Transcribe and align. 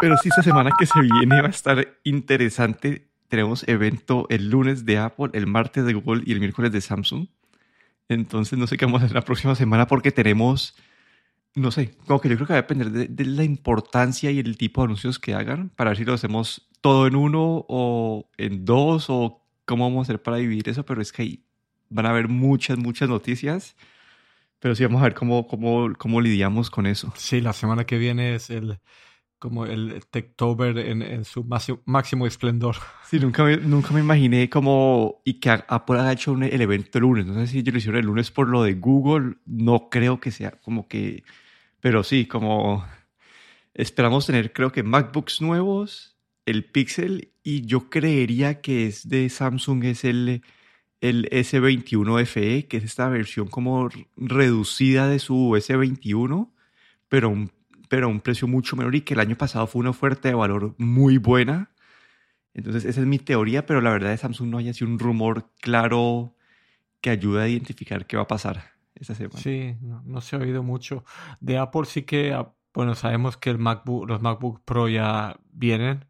Pero 0.00 0.16
sí, 0.16 0.28
esta 0.28 0.42
semana 0.42 0.70
que 0.78 0.86
se 0.86 1.00
viene 1.00 1.40
va 1.40 1.48
a 1.48 1.50
estar 1.50 1.98
interesante. 2.04 3.10
Tenemos 3.28 3.66
evento 3.66 4.26
el 4.30 4.48
lunes 4.48 4.84
de 4.84 4.98
Apple, 4.98 5.30
el 5.32 5.46
martes 5.46 5.84
de 5.84 5.92
Google 5.92 6.22
y 6.24 6.32
el 6.32 6.38
miércoles 6.38 6.70
de 6.70 6.80
Samsung. 6.80 7.26
Entonces 8.08 8.58
no 8.58 8.66
sé 8.66 8.76
qué 8.76 8.84
vamos 8.86 9.02
a 9.02 9.04
hacer 9.06 9.14
la 9.14 9.24
próxima 9.24 9.54
semana 9.54 9.86
porque 9.86 10.12
tenemos, 10.12 10.76
no 11.54 11.70
sé, 11.70 11.96
como 12.06 12.20
que 12.20 12.28
yo 12.28 12.36
creo 12.36 12.46
que 12.46 12.52
va 12.54 12.58
a 12.60 12.62
depender 12.62 12.90
de, 12.90 13.24
la 13.24 13.44
importancia 13.44 14.30
y 14.30 14.38
el 14.38 14.56
tipo 14.56 14.80
de 14.80 14.86
anuncios 14.86 15.18
que 15.18 15.34
hagan 15.34 15.70
para 15.70 15.90
ver 15.90 15.98
si 15.98 16.04
lo 16.04 16.14
hacemos 16.14 16.68
todo 16.80 17.06
en 17.06 17.16
uno 17.16 17.66
o 17.68 18.30
en 18.38 18.64
dos 18.64 19.06
o 19.08 19.44
cómo 19.64 19.84
vamos 19.84 19.98
a 19.98 20.12
hacer 20.12 20.22
para 20.22 20.38
dividir 20.38 20.68
eso, 20.68 20.86
pero 20.86 21.02
es 21.02 21.12
que 21.12 21.22
ahí 21.22 21.44
van 21.90 22.06
a 22.06 22.10
haber 22.10 22.28
muchas, 22.28 22.78
muchas 22.78 23.08
noticias. 23.08 23.76
Pero 24.60 24.74
sí, 24.74 24.84
vamos 24.84 25.00
a 25.00 25.04
ver 25.04 25.14
cómo, 25.14 25.46
cómo, 25.46 25.92
cómo 25.98 26.20
lidiamos 26.20 26.70
con 26.70 26.86
eso. 26.86 27.12
Sí, 27.16 27.40
la 27.40 27.52
semana 27.52 27.84
que 27.84 27.98
viene 27.98 28.34
es 28.34 28.48
el 28.50 28.78
como 29.38 29.66
el 29.66 30.04
Techtober 30.10 30.78
en, 30.78 31.24
su 31.24 31.44
máximo, 31.44 31.80
máximo 31.84 32.26
esplendor. 32.26 32.76
Sí, 33.04 33.18
nunca 33.18 33.44
me, 33.44 33.56
nunca 33.56 33.92
me 33.92 34.00
imaginé 34.00 34.50
como... 34.50 35.22
Y 35.24 35.34
que 35.34 35.50
Apple 35.50 36.00
haya 36.00 36.12
hecho 36.12 36.32
un, 36.32 36.42
el 36.42 36.60
evento 36.60 36.98
el 36.98 37.02
lunes. 37.02 37.26
No 37.26 37.34
sé 37.34 37.46
si 37.46 37.58
ellos 37.58 37.72
lo 37.72 37.78
hicieron 37.78 38.00
el 38.00 38.06
lunes 38.06 38.30
por 38.30 38.48
lo 38.48 38.62
de 38.62 38.74
Google. 38.74 39.36
No 39.46 39.88
creo 39.90 40.20
que 40.20 40.30
sea 40.30 40.52
como 40.52 40.88
que... 40.88 41.24
Pero 41.80 42.02
sí, 42.02 42.26
como... 42.26 42.84
Esperamos 43.74 44.26
tener 44.26 44.52
creo 44.52 44.72
que 44.72 44.82
MacBooks 44.82 45.40
nuevos, 45.40 46.16
el 46.46 46.64
Pixel 46.64 47.32
y 47.44 47.64
yo 47.64 47.90
creería 47.90 48.60
que 48.60 48.86
es 48.86 49.08
de 49.08 49.28
Samsung 49.28 49.84
es 49.84 50.04
el 50.04 50.42
el 51.00 51.28
S21 51.30 52.26
FE, 52.26 52.66
que 52.66 52.78
es 52.78 52.84
esta 52.84 53.08
versión 53.08 53.48
como 53.48 53.88
reducida 54.16 55.08
de 55.08 55.18
su 55.18 55.50
S21, 55.56 56.50
pero 57.08 57.30
un, 57.30 57.52
pero 57.88 58.06
a 58.06 58.10
un 58.10 58.20
precio 58.20 58.48
mucho 58.48 58.76
menor 58.76 58.94
y 58.94 59.02
que 59.02 59.14
el 59.14 59.20
año 59.20 59.36
pasado 59.36 59.66
fue 59.66 59.80
una 59.80 59.90
oferta 59.90 60.28
de 60.28 60.34
valor 60.34 60.74
muy 60.78 61.18
buena. 61.18 61.70
Entonces 62.54 62.84
esa 62.84 63.00
es 63.00 63.06
mi 63.06 63.18
teoría, 63.18 63.66
pero 63.66 63.80
la 63.80 63.90
verdad 63.90 64.10
de 64.10 64.16
Samsung 64.16 64.48
no 64.48 64.58
hay 64.58 64.68
así 64.68 64.84
un 64.84 64.98
rumor 64.98 65.50
claro 65.60 66.34
que 67.00 67.10
ayude 67.10 67.42
a 67.42 67.48
identificar 67.48 68.06
qué 68.06 68.16
va 68.16 68.24
a 68.24 68.28
pasar 68.28 68.72
esta 68.94 69.14
semana. 69.14 69.38
Sí, 69.38 69.76
no, 69.80 70.20
se 70.20 70.36
ha 70.36 70.40
oído 70.40 70.62
mucho. 70.62 71.04
De 71.40 71.58
Apple 71.58 71.84
sí 71.84 72.02
que, 72.02 72.32
ah, 72.32 72.52
bueno, 72.74 72.94
sabemos 72.94 73.36
que 73.36 73.52
los 73.52 74.22
MacBook 74.22 74.62
Pro 74.64 74.88
ya 74.88 75.38
vienen. 75.52 76.06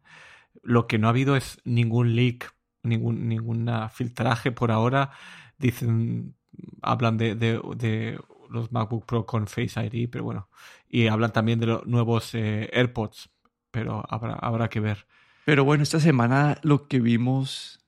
Lo 0.63 0.87
que 0.87 0.97
no 0.97 1.07
ha 1.07 1.11
habido 1.11 1.35
es 1.35 1.59
ningún 1.63 2.15
leak 2.15 2.53
ningún 2.83 3.27
ninguna 3.27 3.89
filtraje 3.89 4.51
por 4.51 4.71
ahora. 4.71 5.11
Dicen, 5.57 6.35
hablan 6.81 7.17
de, 7.17 8.19
los 8.49 8.71
MacBook 8.71 9.05
Pro 9.05 9.25
con 9.25 9.47
Face 9.47 9.79
ID, 9.81 10.09
pero 10.09 10.23
bueno, 10.23 10.49
y 10.87 11.07
hablan 11.07 11.33
también 11.33 11.59
de 11.59 11.67
los 11.67 11.85
nuevos 11.85 12.33
eh, 12.33 12.69
AirPods, 12.73 13.29
pero 13.71 14.03
habrá, 14.09 14.33
habrá 14.33 14.69
que 14.69 14.79
ver. 14.79 15.05
Pero 15.45 15.63
bueno, 15.63 15.83
esta 15.83 15.99
semana 15.99 16.57
lo 16.63 16.87
que 16.87 16.99
vimos 16.99 17.79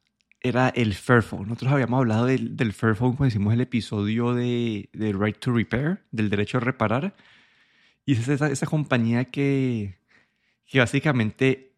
era 0.41 0.69
el 0.69 0.95
Fairphone. 0.95 1.43
Nosotros 1.43 1.71
habíamos 1.71 1.99
hablado 1.99 2.25
del, 2.25 2.57
del 2.57 2.73
Fairphone 2.73 3.15
cuando 3.15 3.27
hicimos 3.27 3.53
el 3.53 3.61
episodio 3.61 4.33
de, 4.33 4.89
de 4.93 5.13
Right 5.13 5.37
to 5.37 5.51
Repair, 5.51 6.03
del 6.11 6.29
derecho 6.29 6.57
a 6.57 6.61
reparar. 6.61 7.15
Y 8.05 8.13
es 8.13 8.27
esa, 8.27 8.49
esa 8.49 8.65
compañía 8.65 9.25
que, 9.25 9.99
que 10.65 10.79
básicamente 10.79 11.75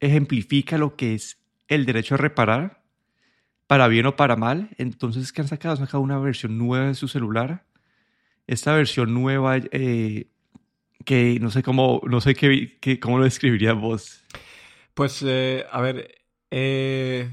ejemplifica 0.00 0.78
lo 0.78 0.96
que 0.96 1.14
es 1.14 1.38
el 1.68 1.86
derecho 1.86 2.16
a 2.16 2.18
reparar, 2.18 2.82
para 3.68 3.86
bien 3.86 4.06
o 4.06 4.16
para 4.16 4.34
mal. 4.34 4.70
Entonces, 4.78 5.32
¿qué 5.32 5.42
han 5.42 5.48
sacado? 5.48 5.74
Han 5.74 5.86
sacado 5.86 6.02
una 6.02 6.18
versión 6.18 6.58
nueva 6.58 6.88
de 6.88 6.94
su 6.94 7.06
celular. 7.06 7.64
Esta 8.50 8.74
versión 8.74 9.14
nueva, 9.14 9.58
eh, 9.58 10.26
que 11.04 11.38
no 11.40 11.52
sé 11.52 11.62
cómo, 11.62 12.00
no 12.04 12.20
sé 12.20 12.34
qué, 12.34 12.98
cómo 12.98 13.18
lo 13.18 13.22
describirías 13.22 13.76
vos. 13.76 14.24
Pues, 14.92 15.22
eh, 15.24 15.64
a 15.70 15.80
ver, 15.80 16.16
eh, 16.50 17.30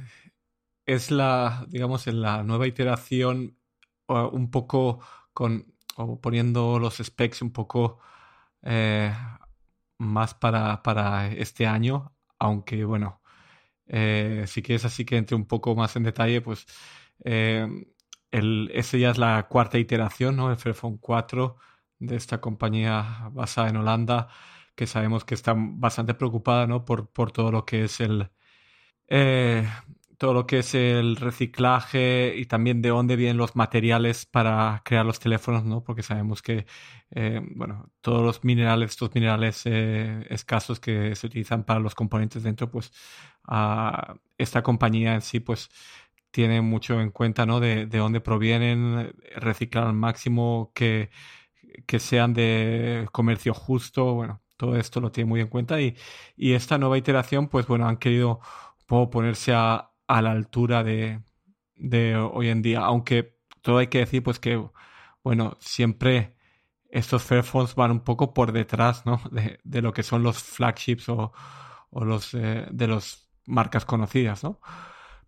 es 0.85 1.09
la, 1.09 1.65
digamos, 1.69 2.05
en 2.05 2.21
la 2.21 2.43
nueva 2.43 2.67
iteración 2.67 3.58
un 4.08 4.52
poco 4.52 4.99
con, 5.33 5.73
o 5.95 6.21
poniendo 6.21 6.77
los 6.77 6.97
specs 6.97 7.42
un 7.42 7.52
poco 7.52 7.97
más 9.97 10.36
para, 10.36 10.83
para 10.83 11.31
este 11.31 11.65
año, 11.65 12.13
aunque 12.37 12.86
bueno, 12.86 13.23
si 13.87 14.61
quieres 14.61 14.86
así 14.86 15.03
que 15.03 15.17
entre 15.17 15.36
un 15.36 15.47
poco 15.47 15.75
más 15.75 15.95
en 15.95 16.03
detalle, 16.03 16.42
pues 16.42 16.67
el, 18.32 18.71
ese 18.73 18.99
ya 18.99 19.11
es 19.11 19.17
la 19.17 19.48
cuarta 19.48 19.77
iteración, 19.80 20.36
¿no? 20.38 20.52
El 20.52 20.58
Fairphone 20.58 20.98
4 20.99 21.58
de 21.99 22.15
esta 22.15 22.42
compañía 22.42 23.30
basada 23.32 23.70
en 23.70 23.77
Holanda, 23.77 24.30
que 24.76 24.88
sabemos 24.88 25.26
que 25.26 25.36
está 25.36 25.55
bastante 25.58 26.14
preocupada, 26.14 26.67
¿no? 26.67 26.86
Por, 26.86 27.10
por 27.11 27.32
todo 27.32 27.52
lo 27.52 27.66
que 27.66 27.86
es 27.86 27.99
el... 28.02 28.32
Eh, 29.10 29.67
todo 30.17 30.33
lo 30.33 30.48
que 30.48 30.60
es 30.60 30.73
el 30.76 31.16
reciclaje 31.16 32.33
y 32.37 32.45
también 32.48 32.82
de 32.82 32.89
dónde 32.89 33.16
vienen 33.16 33.37
los 33.37 33.55
materiales 33.55 34.26
para 34.26 34.82
crear 34.83 35.05
los 35.05 35.20
teléfonos, 35.20 35.64
¿no? 35.64 35.83
Porque 35.83 36.02
sabemos 36.04 36.42
que, 36.42 36.66
eh, 37.11 37.42
bueno, 37.55 37.92
todos 38.02 38.23
los 38.23 38.43
minerales, 38.43 38.92
estos 38.92 39.14
minerales 39.14 39.61
eh, 39.66 40.26
escasos 40.30 40.80
que 40.80 41.16
se 41.16 41.27
utilizan 41.27 41.64
para 41.66 41.80
los 41.80 41.93
componentes 41.95 42.43
dentro, 42.43 42.71
pues 42.71 42.92
uh, 43.48 44.17
esta 44.37 44.64
compañía 44.64 45.14
en 45.16 45.21
sí, 45.21 45.39
pues 45.39 45.70
tiene 46.37 46.61
mucho 46.61 47.02
en 47.02 47.09
cuenta, 47.09 47.48
¿no? 47.48 47.59
De, 47.59 47.87
de 47.87 47.98
dónde 47.98 48.21
provienen, 48.21 49.11
reciclar 49.37 49.87
al 49.87 49.93
máximo, 49.93 50.71
que, 50.75 51.09
que 51.87 51.99
sean 51.99 52.33
de 52.36 53.08
comercio 53.11 53.53
justo, 53.55 54.14
bueno, 54.14 54.43
todo 54.58 54.75
esto 54.77 55.02
lo 55.02 55.11
tiene 55.11 55.30
muy 55.30 55.42
en 55.42 55.48
cuenta 55.48 55.81
y, 55.81 55.95
y 56.36 56.53
esta 56.53 56.77
nueva 56.77 56.98
iteración, 56.99 57.48
pues 57.49 57.65
bueno, 57.67 57.87
han 57.87 57.98
querido 57.98 58.39
ponerse 58.87 59.53
a, 59.55 59.92
a 60.08 60.21
la 60.21 60.31
altura 60.31 60.83
de, 60.83 61.21
de 61.75 62.15
hoy 62.17 62.49
en 62.49 62.61
día. 62.61 62.81
Aunque 62.81 63.37
todo 63.64 63.80
hay 63.80 63.87
que 63.87 63.99
decir, 63.99 64.21
pues 64.23 64.39
que, 64.39 64.64
bueno, 65.23 65.58
siempre 65.59 66.36
estos 66.92 67.23
Fairphones 67.23 67.73
van 67.75 67.92
un 67.92 68.02
poco 68.04 68.33
por 68.33 68.52
detrás, 68.52 69.05
¿no? 69.08 69.21
De, 69.31 69.59
de 69.64 69.81
lo 69.81 69.92
que 69.92 70.04
son 70.04 70.21
los 70.23 70.37
flagships 70.43 71.09
o, 71.09 71.33
o 71.89 72.05
los 72.05 72.33
eh, 72.36 72.67
de 72.71 72.87
las 72.87 73.27
marcas 73.48 73.86
conocidas, 73.86 74.43
¿no? 74.43 74.59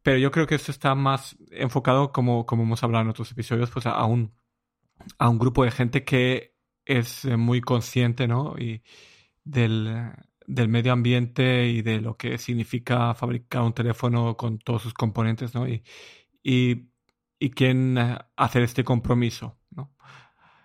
Pero 0.10 0.18
yo 0.18 0.32
creo 0.32 0.48
que 0.48 0.56
esto 0.56 0.72
está 0.72 0.96
más 0.96 1.38
enfocado, 1.52 2.12
como, 2.12 2.44
hemos 2.52 2.84
hablado 2.84 3.04
en 3.04 3.10
otros 3.12 3.32
episodios, 3.32 3.70
pues 3.70 3.86
a 3.86 4.04
un, 4.06 4.34
grupo 5.38 5.64
de 5.64 5.70
gente 5.70 6.04
que 6.04 6.56
es 6.84 7.26
eh, 7.26 7.38
muy 7.38 7.62
consciente, 7.62 8.28
¿no? 8.28 8.56
Y 8.58 8.82
del, 9.44 10.10
medio 10.48 10.94
ambiente 10.94 11.68
y 11.68 11.84
de 11.84 12.02
lo 12.02 12.18
que 12.18 12.40
significa 12.40 13.14
fabricar 13.14 13.62
un 13.62 13.74
teléfono 13.74 14.36
con 14.36 14.58
todos 14.58 14.82
sus 14.82 14.96
componentes, 14.96 15.54
¿no? 15.54 15.68
Y, 15.68 15.84
y, 16.42 16.90
y 17.38 17.52
eh, 17.60 18.18
hacer 18.36 18.64
este 18.64 18.84
compromiso, 18.84 19.60
¿no? 19.70 19.94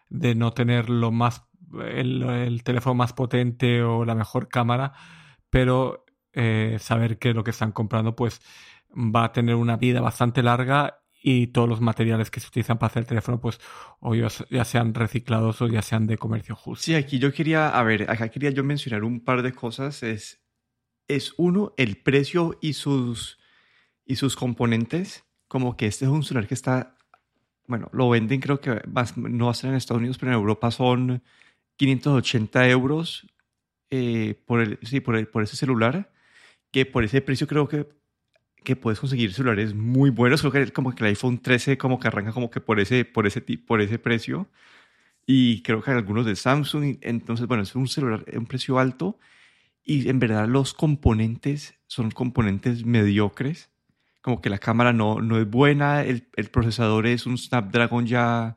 De 0.09 0.35
no 0.35 0.55
tener 0.55 0.89
lo 0.89 1.13
más, 1.13 1.45
el, 1.87 2.23
el 2.23 2.65
teléfono 2.65 2.95
más 2.95 3.13
potente 3.13 3.83
o 3.83 4.07
la 4.07 4.15
mejor 4.15 4.49
cámara, 4.49 4.95
pero 5.51 6.05
eh, 6.37 6.79
saber 6.81 7.19
que 7.19 7.33
lo 7.33 7.45
que 7.45 7.53
están 7.53 7.71
comprando, 7.71 8.17
pues, 8.17 8.41
va 8.95 9.25
a 9.25 9.33
tener 9.33 9.55
una 9.55 9.77
vida 9.77 10.01
bastante 10.01 10.43
larga 10.43 11.01
y 11.27 11.47
todos 11.49 11.67
los 11.67 11.81
materiales 11.81 12.31
que 12.31 12.39
se 12.39 12.49
utilizan 12.49 12.77
para 12.77 12.91
hacer 12.91 13.01
el 13.01 13.07
teléfono, 13.07 13.41
pues 13.41 13.59
o 14.01 14.15
ya 14.15 14.65
sean 14.65 14.93
reciclados 14.93 15.63
o 15.63 15.69
ya 15.69 15.81
sean 15.81 16.07
de 16.07 16.19
comercio 16.19 16.55
justo. 16.55 16.85
Sí, 16.85 16.95
aquí 16.95 17.19
yo 17.19 17.33
quería, 17.33 17.71
a 17.71 17.83
ver, 17.83 18.11
acá 18.11 18.29
quería 18.29 18.51
yo 18.51 18.63
mencionar 18.63 19.05
un 19.05 19.25
par 19.25 19.43
de 19.43 19.53
cosas. 19.53 20.03
Es, 20.03 20.45
es 21.09 21.33
uno, 21.39 21.73
el 21.79 21.97
precio 21.97 22.59
y 22.61 22.75
sus, 22.75 23.39
y 24.05 24.17
sus 24.17 24.37
componentes. 24.37 25.25
Como 25.49 25.79
que 25.79 25.87
este 25.87 26.05
es 26.05 26.11
un 26.11 26.23
celular 26.23 26.47
que 26.47 26.55
está, 26.55 26.99
bueno, 27.67 27.89
lo 27.93 28.11
venden 28.11 28.41
creo 28.41 28.61
que 28.61 28.83
más, 28.87 29.17
no 29.17 29.47
va 29.47 29.53
a 29.53 29.55
ser 29.55 29.71
en 29.71 29.77
Estados 29.77 30.01
Unidos, 30.01 30.19
pero 30.19 30.33
en 30.33 30.39
Europa 30.39 30.71
son 30.71 31.23
580 31.77 32.69
euros 32.69 33.27
eh, 33.89 34.43
por, 34.47 34.61
el, 34.61 34.79
sí, 34.83 35.01
por, 35.01 35.17
el, 35.17 35.27
por 35.29 35.43
ese 35.43 35.57
celular, 35.57 36.13
que 36.71 36.85
por 36.85 37.03
ese 37.03 37.23
precio 37.23 37.47
creo 37.47 37.67
que 37.67 37.89
que 38.65 38.77
puedes 38.77 38.99
conseguir 39.01 39.33
celulares 39.33 39.75
muy 39.75 40.11
buenos. 40.11 40.41
Creo 40.41 40.53
que 40.53 40.73
como 40.73 40.95
que 40.95 41.05
el 41.05 41.09
iPhone 41.11 41.39
13 41.39 41.79
como 41.79 42.01
que 42.01 42.09
arranca 42.09 42.33
como 42.33 42.51
que 42.51 42.61
por 42.61 42.81
ese, 42.81 43.05
por 43.05 43.27
ese, 43.27 43.41
por 43.41 43.81
ese 43.81 43.99
precio. 43.99 44.49
Y 45.27 45.63
creo 45.63 45.83
que 45.83 45.91
algunos 45.93 46.27
de 46.27 46.37
Samsung. 46.37 46.99
Entonces, 47.03 47.47
bueno, 47.47 47.63
es 47.63 47.75
un 47.77 47.89
celular 47.89 48.25
a 48.35 48.39
un 48.39 48.47
precio 48.47 48.79
alto. 48.79 49.19
Y 49.85 50.09
en 50.09 50.19
verdad 50.19 50.49
los 50.49 50.75
componentes 50.75 51.75
son 51.87 52.11
componentes 52.11 52.85
mediocres. 52.85 53.71
Como 54.23 54.41
que 54.41 54.51
la 54.51 54.59
cámara 54.59 54.93
no, 54.93 55.21
no 55.21 55.39
es 55.39 55.49
buena, 55.49 56.03
el, 56.03 56.29
el 56.37 56.49
procesador 56.49 57.07
es 57.07 57.27
un 57.27 57.37
Snapdragon 57.39 58.07
ya 58.07 58.57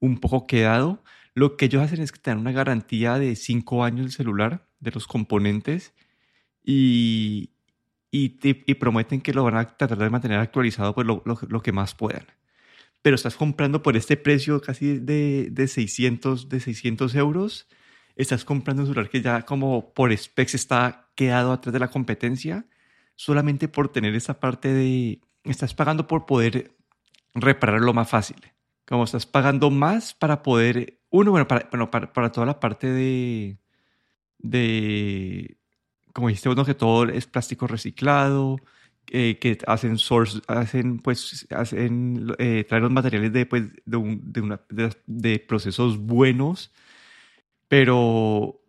un 0.00 0.18
poco 0.18 0.46
quedado. 0.46 1.02
Lo 1.34 1.56
que 1.56 1.66
ellos 1.66 1.82
hacen 1.82 2.00
es 2.00 2.12
que 2.12 2.18
te 2.18 2.30
dan 2.30 2.40
una 2.40 2.52
garantía 2.52 3.18
de 3.18 3.36
5 3.36 3.84
años 3.84 4.00
del 4.00 4.12
celular, 4.12 4.68
de 4.80 4.90
los 4.90 5.06
componentes. 5.06 5.94
Y, 6.64 7.50
y, 8.16 8.38
y, 8.42 8.74
prometen 8.74 9.20
que 9.20 9.34
lo 9.34 9.44
van 9.44 9.56
a 9.56 9.66
tratar 9.76 9.98
de 9.98 10.10
mantener 10.10 10.38
actualizado 10.38 10.94
pues 10.94 11.06
lo, 11.06 11.22
lo, 11.26 11.38
lo, 11.48 11.62
que 11.62 11.72
más 11.72 11.94
puedan. 11.94 12.26
Pero 13.02 13.16
estás 13.16 13.36
comprando 13.36 13.82
por 13.82 13.96
este 13.96 14.16
precio 14.16 14.60
casi 14.60 14.98
de, 14.98 15.48
de, 15.50 15.68
600, 15.68 16.48
de 16.48 16.60
600 16.60 17.14
euros. 17.14 17.68
estás 18.16 18.44
comprando 18.44 18.82
un 18.82 18.88
celular 18.88 19.10
que 19.10 19.20
ya 19.20 19.42
como 19.42 19.92
por 19.92 20.16
specs 20.16 20.54
está 20.54 21.10
quedado 21.14 21.52
atrás 21.52 21.72
de 21.72 21.78
la 21.78 21.88
competencia, 21.88 22.66
solamente 23.16 23.68
por 23.68 23.90
tener 23.90 24.14
esa 24.14 24.40
parte 24.40 24.72
de, 24.72 25.20
estás 25.44 25.74
pagando 25.74 26.06
por 26.06 26.26
poder 26.26 26.74
repararlo 27.34 27.92
más 27.92 28.08
fácil. 28.08 28.38
Como 28.86 29.04
estás 29.04 29.26
pagando 29.26 29.70
más 29.70 30.14
para 30.14 30.42
poder, 30.42 31.00
uno, 31.10 31.32
bueno, 31.32 31.46
para, 31.48 31.68
bueno, 31.70 31.90
para, 31.90 32.32
toda 32.32 32.46
la 32.46 32.60
parte 32.60 32.88
de, 32.90 33.58
de, 34.38 35.55
como 36.16 36.28
dijiste, 36.28 36.48
bueno, 36.48 36.64
que 36.64 36.74
todo 36.74 37.04
es 37.04 37.26
plástico 37.26 37.66
reciclado, 37.66 38.56
eh, 39.08 39.38
que 39.38 39.58
hacen 39.66 39.98
source, 39.98 40.40
hacen, 40.48 40.98
pues, 40.98 41.46
hacen, 41.50 42.34
eh, 42.38 42.64
traen 42.66 42.84
los 42.84 42.92
materiales 42.92 43.34
de, 43.34 43.44
pues, 43.44 43.64
de, 43.84 43.96
un, 43.98 44.22
de, 44.32 44.40
una, 44.40 44.60
de, 45.06 45.38
procesos 45.40 45.98
buenos, 45.98 46.72
pero 47.68 48.62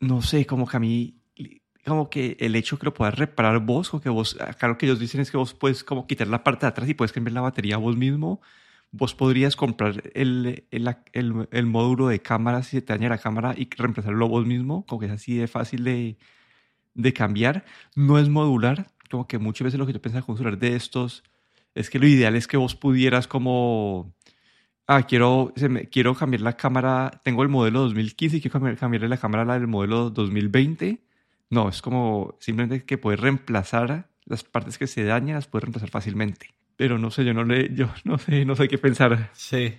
no 0.00 0.20
sé, 0.20 0.46
como 0.46 0.66
que 0.66 0.76
a 0.76 0.80
mí, 0.80 1.22
como 1.86 2.10
que 2.10 2.36
el 2.40 2.56
hecho 2.56 2.76
que 2.76 2.86
lo 2.86 2.94
puedas 2.94 3.16
reparar 3.16 3.60
vos, 3.60 3.94
o 3.94 4.00
que 4.00 4.08
vos, 4.08 4.36
acá 4.40 4.66
lo 4.66 4.78
que 4.78 4.86
ellos 4.86 4.98
dicen 4.98 5.20
es 5.20 5.30
que 5.30 5.36
vos 5.36 5.54
puedes 5.54 5.84
como 5.84 6.08
quitar 6.08 6.26
la 6.26 6.42
parte 6.42 6.66
de 6.66 6.70
atrás 6.70 6.88
y 6.88 6.94
puedes 6.94 7.12
cambiar 7.12 7.34
la 7.34 7.42
batería 7.42 7.76
vos 7.76 7.96
mismo, 7.96 8.40
vos 8.90 9.14
podrías 9.14 9.54
comprar 9.54 10.10
el, 10.14 10.66
el, 10.72 10.96
el, 11.12 11.48
el 11.52 11.66
módulo 11.66 12.08
de 12.08 12.20
cámara 12.20 12.64
si 12.64 12.70
se 12.78 12.82
te 12.82 12.92
daña 12.94 13.10
la 13.10 13.18
cámara 13.18 13.54
y 13.56 13.68
reemplazarlo 13.76 14.26
vos 14.28 14.44
mismo, 14.44 14.84
como 14.86 14.98
que 14.98 15.06
es 15.06 15.12
así 15.12 15.36
de 15.36 15.46
fácil 15.46 15.84
de, 15.84 16.18
de 16.98 17.14
cambiar. 17.14 17.64
No 17.96 18.18
es 18.18 18.28
modular, 18.28 18.88
como 19.10 19.26
que 19.26 19.38
muchas 19.38 19.66
veces 19.66 19.78
lo 19.78 19.86
que 19.86 19.94
yo 19.94 20.02
pensaba 20.02 20.26
con 20.26 20.36
celular 20.36 20.58
de 20.58 20.76
estos 20.76 21.22
es 21.74 21.88
que 21.88 21.98
lo 21.98 22.06
ideal 22.06 22.34
es 22.34 22.46
que 22.46 22.56
vos 22.56 22.74
pudieras 22.74 23.28
como, 23.28 24.14
ah, 24.86 25.04
quiero, 25.04 25.54
quiero 25.90 26.14
cambiar 26.14 26.42
la 26.42 26.56
cámara, 26.56 27.22
tengo 27.24 27.42
el 27.42 27.48
modelo 27.48 27.80
2015 27.80 28.36
y 28.36 28.40
quiero 28.40 28.52
cambiar, 28.52 28.76
cambiarle 28.76 29.08
la 29.08 29.16
cámara 29.16 29.44
a 29.44 29.46
la 29.46 29.54
del 29.54 29.68
modelo 29.68 30.10
2020. 30.10 31.02
No, 31.50 31.68
es 31.68 31.80
como 31.80 32.36
simplemente 32.40 32.84
que 32.84 32.98
puedes 32.98 33.20
reemplazar 33.20 34.10
las 34.26 34.44
partes 34.44 34.76
que 34.76 34.86
se 34.86 35.04
dañan, 35.04 35.36
las 35.36 35.46
puedes 35.46 35.64
reemplazar 35.64 35.88
fácilmente. 35.88 36.54
Pero 36.76 36.98
no 36.98 37.10
sé, 37.10 37.24
yo 37.24 37.32
no 37.32 37.44
le, 37.44 37.74
yo 37.74 37.88
no 38.04 38.18
sé, 38.18 38.44
no 38.44 38.56
sé 38.56 38.68
qué 38.68 38.76
pensar. 38.76 39.30
Sí. 39.32 39.74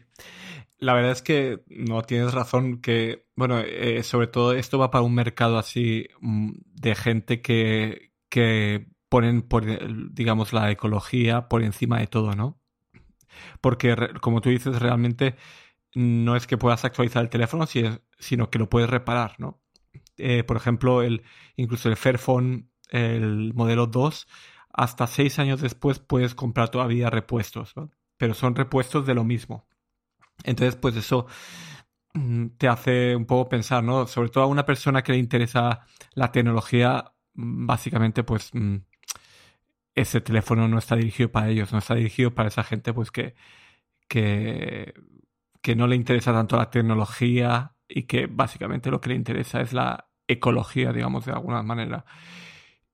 La 0.80 0.94
verdad 0.94 1.12
es 1.12 1.22
que 1.22 1.64
no 1.68 2.02
tienes 2.04 2.34
razón 2.34 2.82
que, 2.82 3.28
bueno, 3.36 3.60
eh, 3.60 4.02
sobre 4.04 4.28
todo 4.28 4.54
esto 4.54 4.80
va 4.80 4.92
para 4.92 5.04
un 5.04 5.14
mercado 5.14 5.58
así 5.58 6.08
mm, 6.22 6.52
de 6.66 6.96
gente 6.96 7.42
que, 7.42 8.14
que 8.30 8.88
ponen, 9.10 9.42
por, 9.42 9.66
digamos, 10.14 10.54
la 10.54 10.72
ecología 10.72 11.50
por 11.50 11.64
encima 11.64 12.00
de 12.00 12.08
todo, 12.08 12.36
¿no? 12.36 12.62
Porque, 13.62 13.96
como 14.22 14.42
tú 14.42 14.50
dices, 14.50 14.80
realmente 14.80 15.36
no 15.96 16.36
es 16.36 16.48
que 16.48 16.58
puedas 16.58 16.86
actualizar 16.86 17.24
el 17.24 17.30
teléfono, 17.30 17.66
sino 17.68 18.50
que 18.50 18.60
lo 18.60 18.70
puedes 18.70 18.90
reparar, 18.90 19.36
¿no? 19.40 19.62
Eh, 20.18 20.44
por 20.44 20.58
ejemplo, 20.58 21.02
el, 21.02 21.24
incluso 21.56 21.90
el 21.90 21.98
Fairphone, 21.98 22.70
el 22.90 23.54
modelo 23.54 23.88
2, 23.88 24.28
hasta 24.74 25.08
seis 25.08 25.40
años 25.40 25.62
después 25.62 26.00
puedes 26.00 26.36
comprar 26.36 26.70
todavía 26.70 27.10
repuestos, 27.10 27.76
¿no? 27.76 27.92
pero 28.20 28.34
son 28.34 28.56
repuestos 28.56 29.08
de 29.08 29.16
lo 29.16 29.24
mismo. 29.24 29.66
Entonces, 30.44 30.76
pues 30.76 30.96
eso 30.96 31.28
mm, 32.14 32.48
te 32.58 32.68
hace 32.68 33.16
un 33.16 33.26
poco 33.26 33.50
pensar, 33.50 33.84
¿no? 33.84 34.08
Sobre 34.08 34.30
todo 34.30 34.44
a 34.46 34.48
una 34.48 34.66
persona 34.66 35.04
que 35.04 35.14
le 35.14 35.18
interesa 35.20 35.86
la 36.14 36.32
tecnología, 36.32 37.14
mm, 37.36 37.66
básicamente, 37.68 38.24
pues 38.24 38.52
mm, 38.54 38.78
ese 39.96 40.22
teléfono 40.22 40.68
no 40.68 40.78
está 40.80 40.96
dirigido 40.96 41.32
para 41.32 41.50
ellos, 41.50 41.72
no 41.74 41.80
está 41.80 41.96
dirigido 41.96 42.34
para 42.34 42.50
esa 42.50 42.64
gente 42.64 42.94
pues 42.94 43.12
que, 43.12 43.36
que, 44.08 44.94
que 45.62 45.76
no 45.76 45.88
le 45.88 45.96
interesa 45.96 46.34
tanto 46.34 46.58
la 46.58 46.70
tecnología 46.72 47.76
y 47.88 48.04
que 48.04 48.28
básicamente 48.28 48.92
lo 48.92 49.02
que 49.02 49.10
le 49.10 49.16
interesa 49.16 49.62
es 49.62 49.74
la 49.74 50.10
ecología, 50.28 50.94
digamos, 50.94 51.26
de 51.26 51.34
alguna 51.34 51.64
manera. 51.64 52.06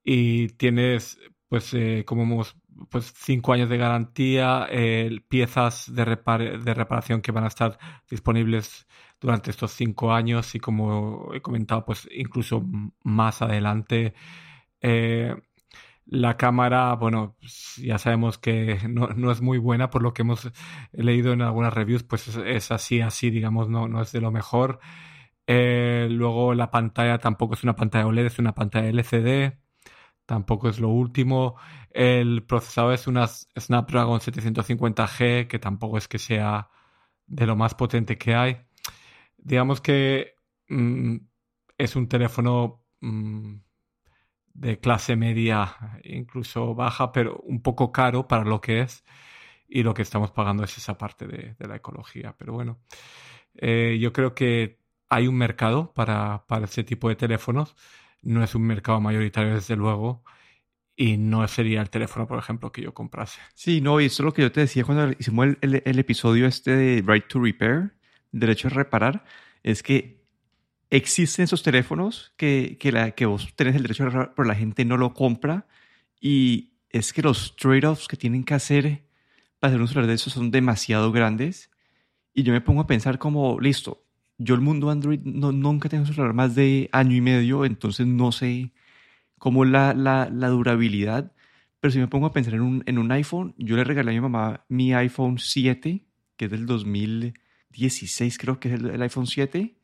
Y 0.04 0.50
tienes, 0.50 1.20
pues, 1.50 1.74
eh, 1.74 2.04
como 2.08 2.24
hemos, 2.24 2.56
pues, 2.90 3.14
cinco 3.16 3.54
años 3.54 3.70
de 3.70 3.78
garantía, 3.78 4.68
eh, 4.70 5.22
piezas 5.30 5.94
de, 5.94 6.06
de 6.06 6.74
reparación 6.74 7.22
que 7.22 7.32
van 7.32 7.46
a 7.46 7.48
estar 7.48 7.78
disponibles 8.10 8.88
durante 9.20 9.52
estos 9.52 9.72
cinco 9.72 10.12
años 10.14 10.56
y 10.56 10.60
como 10.60 11.34
he 11.34 11.42
comentado, 11.42 11.86
pues, 11.86 12.08
incluso 12.12 12.64
más 13.04 13.42
adelante. 13.42 14.14
Eh, 14.82 15.36
la 16.06 16.38
cámara, 16.38 16.94
bueno, 16.96 17.36
pues, 17.40 17.76
ya 17.78 17.98
sabemos 17.98 18.38
que 18.38 18.80
no, 18.90 19.32
es 19.32 19.42
muy 19.42 19.58
buena 19.58 19.90
por 19.90 20.02
lo 20.04 20.14
que 20.14 20.22
hemos 20.22 20.52
leído 20.94 21.34
en 21.34 21.42
algunas 21.42 21.74
reviews, 21.74 22.04
pues 22.04 22.28
es, 22.38 22.72
así, 22.72 23.02
así, 23.02 23.30
digamos, 23.32 23.70
no, 23.70 23.88
no 23.88 24.02
es 24.02 24.12
de 24.12 24.22
lo 24.22 24.32
mejor. 24.32 24.80
Eh, 25.48 26.08
luego 26.12 26.54
la 26.56 26.72
pantalla 26.72 27.20
tampoco 27.20 27.54
es 27.56 27.64
una 27.64 27.76
pantalla 27.76 28.08
OLED, 28.08 28.28
es 28.28 28.40
una 28.40 28.54
pantalla 28.56 28.90
LCD, 28.90 29.58
tampoco 30.26 30.70
es 30.70 30.80
lo 30.80 30.90
último. 30.90 31.56
El 31.92 32.44
procesador 32.44 32.94
es 32.94 33.08
una 33.08 33.28
Snapdragon 33.28 34.20
750G, 34.20 35.48
que 35.48 35.60
tampoco 35.60 35.98
es 35.98 36.08
que 36.08 36.20
sea 36.20 36.70
de 37.28 37.46
lo 37.48 37.56
más 37.56 37.76
potente 37.76 38.18
que 38.18 38.36
hay. 38.36 38.58
Digamos 39.38 39.82
que 39.82 40.36
mm, 40.70 41.18
es 41.78 41.96
un 41.96 42.08
teléfono... 42.08 42.84
Mm, 43.02 43.58
de 44.56 44.80
clase 44.80 45.16
media, 45.16 46.00
incluso 46.04 46.74
baja, 46.76 47.12
pero 47.12 47.38
un 47.44 47.62
poco 47.62 47.92
caro 47.92 48.28
para 48.28 48.46
lo 48.46 48.62
que 48.62 48.82
es. 48.82 49.04
Y 49.68 49.84
lo 49.84 49.94
que 49.94 50.02
estamos 50.04 50.32
pagando 50.32 50.64
es 50.64 50.78
esa 50.78 50.98
parte 50.98 51.28
de, 51.28 51.56
la 51.60 51.76
ecología. 51.78 52.36
Pero 52.38 52.54
bueno, 52.54 52.80
eh, 53.56 53.98
yo 54.00 54.14
creo 54.14 54.34
que 54.36 54.80
hay 55.10 55.28
un 55.28 55.38
mercado 55.38 55.94
para, 55.94 56.46
para 56.48 56.66
ese 56.66 56.84
tipo 56.84 57.10
de 57.10 57.16
teléfonos. 57.16 57.76
No 58.26 58.44
es 58.44 58.54
un 58.56 58.64
mercado 58.64 59.00
mayoritario, 59.00 59.56
desde 59.56 59.78
luego. 59.78 60.24
Y 60.98 61.16
no 61.16 61.48
sería 61.48 61.82
el 61.82 61.90
teléfono, 61.90 62.28
por 62.28 62.38
ejemplo, 62.40 62.72
que 62.72 62.82
yo 62.82 62.94
comprase. 62.94 63.40
Sí, 63.54 63.80
no, 63.80 64.02
y 64.02 64.06
eso 64.06 64.24
es 64.24 64.26
lo 64.26 64.34
que 64.34 64.42
yo 64.42 64.52
te 64.52 64.62
decía 64.62 64.84
cuando 64.84 65.16
hicimos 65.18 65.48
el, 65.62 65.82
el 65.86 66.00
episodio 66.00 66.48
este 66.48 66.76
de 66.76 67.04
Right 67.06 67.28
to 67.28 67.40
Repair, 67.40 67.94
derecho 68.32 68.68
a 68.68 68.72
reparar, 68.72 69.24
es 69.64 69.82
que 69.84 70.26
existen 70.90 71.44
esos 71.44 71.64
teléfonos 71.64 72.34
que, 72.38 72.78
que, 72.80 72.92
la, 72.92 73.12
que 73.12 73.26
vos 73.26 73.54
tenés 73.56 73.76
el 73.76 73.84
derecho 73.84 74.04
a 74.04 74.08
agarrar, 74.08 74.34
pero 74.36 74.48
la 74.48 74.56
gente 74.56 74.86
no 74.86 74.98
lo 74.98 75.14
compra. 75.14 75.68
Y 76.20 76.74
es 76.90 77.14
que 77.14 77.22
los 77.22 77.56
trade-offs 77.56 78.08
que 78.08 78.18
tienen 78.18 78.44
que 78.44 78.54
hacer 78.54 79.06
para 79.60 79.72
hacer 79.72 79.82
un 79.82 79.88
celular 79.88 80.08
de 80.08 80.14
esos 80.16 80.34
son 80.34 80.52
demasiado 80.52 81.12
grandes. 81.12 81.70
Y 82.34 82.44
yo 82.44 82.54
me 82.54 82.62
pongo 82.62 82.82
a 82.82 82.88
pensar 82.88 83.18
como, 83.18 83.60
listo, 83.60 84.05
yo 84.38 84.56
el 84.56 84.62
mundo 84.62 84.90
Android 84.90 85.20
no, 85.24 85.52
nunca 85.52 85.90
tengo 85.90 86.04
un 86.04 86.08
celular 86.08 86.34
más 86.34 86.56
de 86.56 86.90
año 86.92 87.16
y 87.16 87.22
medio, 87.22 87.66
entonces 87.66 88.08
no 88.08 88.32
sé 88.32 88.72
cómo 89.38 89.66
la, 89.66 89.94
la, 89.94 90.30
la 90.32 90.50
durabilidad. 90.50 91.32
Pero 91.80 91.92
si 91.92 92.00
me 92.00 92.08
pongo 92.08 92.28
a 92.28 92.34
pensar 92.34 92.56
en 92.56 92.62
un, 92.62 92.84
en 92.86 92.98
un 92.98 93.12
iPhone, 93.12 93.54
yo 93.58 93.76
le 93.76 93.84
regalé 93.84 94.12
a 94.12 94.14
mi 94.14 94.22
mamá 94.22 94.66
mi 94.70 94.94
iPhone 94.94 95.38
7, 95.40 96.06
que 96.38 96.46
es 96.46 96.52
del 96.52 96.66
2016, 96.66 98.38
creo 98.38 98.60
que 98.60 98.70
es 98.70 98.76
el, 98.76 98.90
el 98.90 99.02
iPhone 99.02 99.28
7 99.28 99.76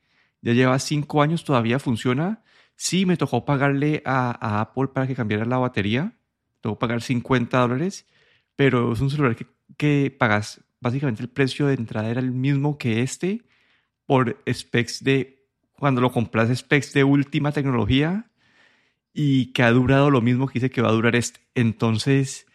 ya 0.41 0.53
lleva 0.53 0.79
cinco 0.79 1.21
años, 1.21 1.43
todavía 1.43 1.79
funciona. 1.79 2.43
Sí, 2.75 3.05
me 3.05 3.17
tocó 3.17 3.45
pagarle 3.45 4.01
a, 4.05 4.61
Apple 4.61 4.87
para 4.93 5.07
que 5.07 5.15
cambiara 5.15 5.45
la 5.45 5.57
batería. 5.57 6.13
Tengo 6.61 6.75
que 6.75 6.79
pagar 6.79 7.01
50 7.01 7.59
dólares, 7.59 8.07
pero 8.55 8.93
es 8.93 9.01
un 9.01 9.09
celular 9.09 9.35
que, 9.35 9.47
que 9.77 10.15
pagas 10.17 10.63
básicamente 10.79 11.21
el 11.21 11.29
precio 11.29 11.67
de 11.67 11.75
entrada 11.75 12.09
era 12.09 12.19
el 12.19 12.31
mismo 12.31 12.77
que 12.77 13.01
este 13.01 13.43
por 14.11 14.43
specs 14.45 15.05
de, 15.05 15.47
cuando 15.71 16.01
lo 16.01 16.11
compras, 16.11 16.53
specs 16.53 16.91
de 16.91 17.05
última 17.05 17.53
tecnología 17.53 18.29
y 19.13 19.53
que 19.53 19.63
ha 19.63 19.71
durado 19.71 20.11
lo 20.11 20.19
mismo 20.19 20.47
que 20.47 20.55
dice 20.55 20.69
que 20.69 20.81
va 20.81 20.89
a 20.89 20.91
durar 20.91 21.15
este. 21.15 21.39
Entonces, 21.55 22.45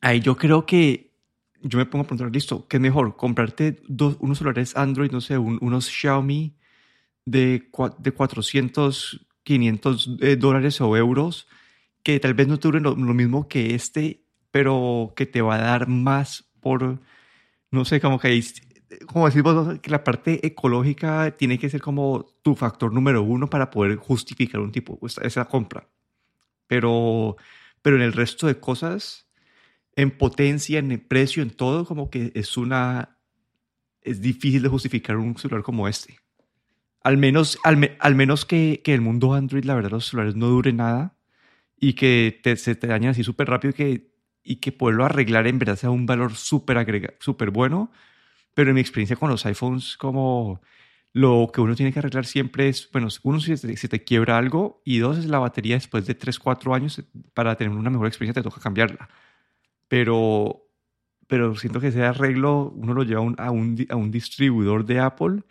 ahí 0.00 0.20
yo 0.20 0.38
creo 0.38 0.64
que 0.64 1.12
yo 1.60 1.76
me 1.76 1.84
pongo 1.84 2.04
a 2.04 2.06
preguntar, 2.06 2.32
listo, 2.32 2.66
¿qué 2.68 2.78
es 2.78 2.80
mejor? 2.80 3.16
¿Comprarte 3.16 3.82
dos, 3.86 4.16
unos 4.18 4.38
celulares 4.38 4.78
Android, 4.78 5.10
no 5.10 5.20
sé, 5.20 5.36
unos 5.36 5.90
Xiaomi 5.90 6.56
de, 7.26 7.68
de 7.98 8.10
400, 8.10 9.26
500 9.42 10.10
eh, 10.22 10.36
dólares 10.36 10.80
o 10.80 10.96
euros 10.96 11.48
que 12.02 12.18
tal 12.18 12.32
vez 12.32 12.48
no 12.48 12.58
te 12.58 12.68
duren 12.68 12.82
lo, 12.82 12.96
mismo 12.96 13.46
que 13.46 13.74
este, 13.74 14.24
pero 14.50 15.12
que 15.14 15.26
te 15.26 15.42
va 15.42 15.56
a 15.56 15.58
dar 15.58 15.86
más 15.86 16.50
por, 16.60 17.02
no 17.70 17.84
sé, 17.84 18.00
como 18.00 18.18
que, 18.18 18.42
como 19.06 19.26
decimos, 19.26 19.78
que 19.80 19.90
la 19.90 20.04
parte 20.04 20.46
ecológica 20.46 21.36
tiene 21.36 21.58
que 21.58 21.70
ser 21.70 21.80
como 21.80 22.26
tu 22.42 22.54
factor 22.54 22.92
número 22.92 23.22
uno 23.22 23.48
para 23.48 23.70
poder 23.70 23.96
justificar 23.96 24.60
un 24.60 24.72
tipo, 24.72 24.98
esa 25.22 25.44
compra. 25.46 25.88
Pero, 26.66 27.36
pero 27.82 27.96
en 27.96 28.02
el 28.02 28.12
resto 28.12 28.46
de 28.46 28.58
cosas, 28.58 29.28
en 29.96 30.10
potencia, 30.10 30.78
en 30.78 30.90
el 30.92 31.00
precio, 31.00 31.42
en 31.42 31.50
todo, 31.50 31.84
como 31.84 32.10
que 32.10 32.32
es 32.34 32.56
una, 32.56 33.18
es 34.02 34.20
difícil 34.20 34.62
de 34.62 34.68
justificar 34.68 35.16
un 35.16 35.36
celular 35.36 35.62
como 35.62 35.88
este. 35.88 36.18
Al 37.02 37.18
menos, 37.18 37.58
al, 37.64 38.14
menos 38.14 38.46
que, 38.46 38.80
que, 38.82 38.94
el 38.94 39.02
mundo 39.02 39.34
Android, 39.34 39.64
la 39.64 39.74
verdad, 39.74 39.90
los 39.90 40.06
celulares 40.06 40.36
no 40.36 40.48
dure 40.48 40.72
nada 40.72 41.18
y 41.78 41.92
que 41.92 42.40
se 42.56 42.74
te 42.76 42.86
dañen 42.86 43.10
así 43.10 43.22
súper 43.22 43.48
rápido 43.48 43.70
y 43.70 43.74
que, 43.74 44.14
y 44.42 44.56
que 44.56 44.72
poderlo 44.72 45.04
arreglar 45.04 45.46
en 45.46 45.58
verdad 45.58 45.76
sea 45.76 45.90
un 45.90 46.06
valor 46.06 46.34
súper 46.34 47.16
súper 47.20 47.50
bueno. 47.50 47.90
Pero 48.54 48.70
en 48.70 48.74
mi 48.76 48.80
experiencia 48.80 49.16
con 49.16 49.30
los 49.30 49.44
iPhones, 49.46 49.96
como 49.96 50.60
Lo 51.12 51.50
que 51.52 51.60
uno 51.60 51.76
tiene 51.76 51.92
que 51.92 52.00
arreglar 52.00 52.26
siempre 52.26 52.68
es, 52.68 52.90
bueno, 52.92 53.08
uno 53.22 53.40
si 53.40 53.54
te, 53.56 53.76
si 53.76 53.88
te 53.88 54.04
quiebra 54.04 54.38
algo 54.38 54.82
y 54.84 54.98
dos 54.98 55.18
es 55.18 55.26
la 55.26 55.38
batería 55.38 55.76
después 55.76 56.06
de 56.06 56.14
3, 56.14 56.38
4 56.40 56.74
años 56.74 57.02
para 57.34 57.56
tener 57.56 57.76
una 57.76 57.90
mejor 57.90 58.08
experiencia 58.08 58.42
te 58.42 58.48
toca 58.48 58.60
cambiarla. 58.60 59.08
Pero, 59.88 60.66
pero 61.28 61.54
siento 61.56 61.80
que 61.80 61.88
ese 61.88 62.04
arreglo 62.04 62.72
uno 62.76 62.94
lo 62.94 63.04
lleva 63.04 63.20
a 63.20 63.24
un, 63.24 63.36
a 63.38 63.50
un, 63.50 63.86
a 63.90 63.96
un 63.96 64.10
distribuidor 64.10 64.84
de 64.84 65.00
Apple. 65.00 65.42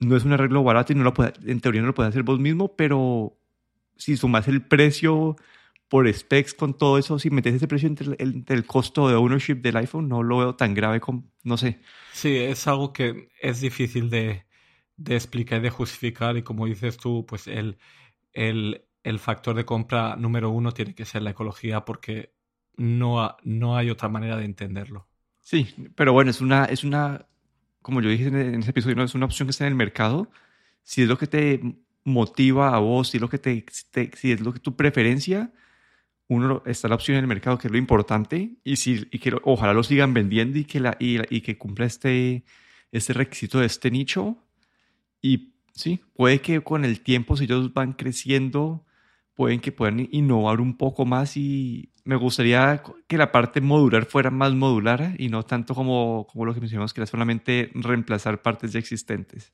No 0.00 0.16
es 0.16 0.24
un 0.24 0.32
arreglo 0.32 0.62
barato 0.64 0.92
y 0.92 0.96
no 0.96 1.04
lo 1.04 1.14
puede, 1.14 1.34
en 1.46 1.60
teoría 1.60 1.80
no 1.82 1.88
lo 1.88 1.94
puedes 1.94 2.10
hacer 2.10 2.22
vos 2.24 2.40
mismo, 2.40 2.76
pero 2.76 3.36
si 3.96 4.16
sumas 4.16 4.48
el 4.48 4.62
precio 4.62 5.36
por 5.88 6.12
specs 6.12 6.54
con 6.54 6.76
todo 6.76 6.98
eso, 6.98 7.18
si 7.18 7.30
metes 7.30 7.54
ese 7.54 7.68
precio 7.68 7.88
entre 7.88 8.06
el, 8.08 8.16
entre 8.18 8.56
el, 8.56 8.66
costo 8.66 9.08
de 9.08 9.14
ownership 9.14 9.56
del 9.56 9.76
iPhone, 9.76 10.08
no 10.08 10.22
lo 10.22 10.38
veo 10.38 10.54
tan 10.56 10.74
grave 10.74 11.00
como, 11.00 11.24
no 11.44 11.56
sé. 11.56 11.80
Sí, 12.12 12.36
es 12.36 12.66
algo 12.66 12.92
que 12.92 13.28
es 13.40 13.60
difícil 13.60 14.10
de, 14.10 14.44
de 14.96 15.14
explicar 15.14 15.60
y 15.60 15.62
de 15.62 15.70
justificar 15.70 16.36
y 16.36 16.42
como 16.42 16.66
dices 16.66 16.96
tú, 16.96 17.24
pues 17.26 17.46
el, 17.46 17.78
el, 18.32 18.84
el, 19.04 19.18
factor 19.18 19.54
de 19.54 19.64
compra 19.64 20.16
número 20.16 20.50
uno 20.50 20.72
tiene 20.72 20.94
que 20.94 21.04
ser 21.04 21.22
la 21.22 21.30
ecología 21.30 21.84
porque 21.84 22.32
no, 22.76 23.36
no 23.44 23.76
hay 23.76 23.90
otra 23.90 24.08
manera 24.08 24.36
de 24.36 24.44
entenderlo. 24.44 25.06
Sí, 25.40 25.72
pero 25.94 26.12
bueno, 26.12 26.30
es 26.32 26.40
una, 26.40 26.64
es 26.64 26.82
una, 26.82 27.26
como 27.80 28.00
yo 28.00 28.10
dije 28.10 28.26
en 28.26 28.60
ese 28.60 28.70
episodio, 28.70 28.96
no 28.96 29.04
es 29.04 29.14
una 29.14 29.26
opción 29.26 29.46
que 29.46 29.50
está 29.52 29.64
en 29.64 29.72
el 29.72 29.76
mercado. 29.76 30.28
Si 30.82 31.02
es 31.02 31.08
lo 31.08 31.16
que 31.16 31.28
te 31.28 31.60
motiva 32.02 32.74
a 32.74 32.78
vos, 32.78 33.08
si 33.08 33.18
es 33.18 33.20
lo 33.20 33.28
que 33.28 33.38
te, 33.38 33.64
te 33.90 34.10
si 34.16 34.32
es 34.32 34.40
lo 34.40 34.52
que 34.52 34.60
tu 34.60 34.74
preferencia, 34.74 35.52
uno 36.28 36.62
está 36.66 36.88
la 36.88 36.96
opción 36.96 37.16
en 37.16 37.24
el 37.24 37.28
mercado 37.28 37.58
que 37.58 37.68
es 37.68 37.72
lo 37.72 37.78
importante 37.78 38.56
y 38.64 38.76
si 38.76 39.06
y 39.10 39.18
que 39.18 39.32
ojalá 39.44 39.72
lo 39.72 39.82
sigan 39.82 40.12
vendiendo 40.12 40.58
y 40.58 40.64
que 40.64 40.80
la 40.80 40.96
y, 40.98 41.40
que 41.40 41.56
cumpla 41.56 41.86
este 41.86 42.44
este 42.90 43.12
requisito 43.12 43.60
de 43.60 43.66
este 43.66 43.90
nicho 43.90 44.36
y 45.22 45.54
sí, 45.72 46.00
puede 46.14 46.40
que 46.40 46.60
con 46.60 46.84
el 46.84 47.00
tiempo, 47.00 47.36
si 47.36 47.44
ellos 47.44 47.72
van 47.72 47.92
creciendo, 47.92 48.84
pueden 49.34 49.60
que 49.60 49.72
puedan 49.72 50.08
innovar 50.10 50.60
un 50.60 50.76
poco 50.76 51.04
más 51.04 51.36
y 51.36 51.90
me 52.04 52.16
gustaría 52.16 52.82
que 53.06 53.18
la 53.18 53.32
parte 53.32 53.60
modular 53.60 54.06
fuera 54.06 54.30
más 54.30 54.54
modular 54.54 55.14
y 55.18 55.28
no 55.28 55.42
tanto 55.44 55.74
como, 55.74 56.26
como 56.30 56.44
lo 56.44 56.54
que 56.54 56.60
mencionamos, 56.60 56.94
que 56.94 57.00
era 57.00 57.06
solamente 57.06 57.70
reemplazar 57.74 58.42
partes 58.42 58.72
ya 58.72 58.78
existentes. 58.78 59.52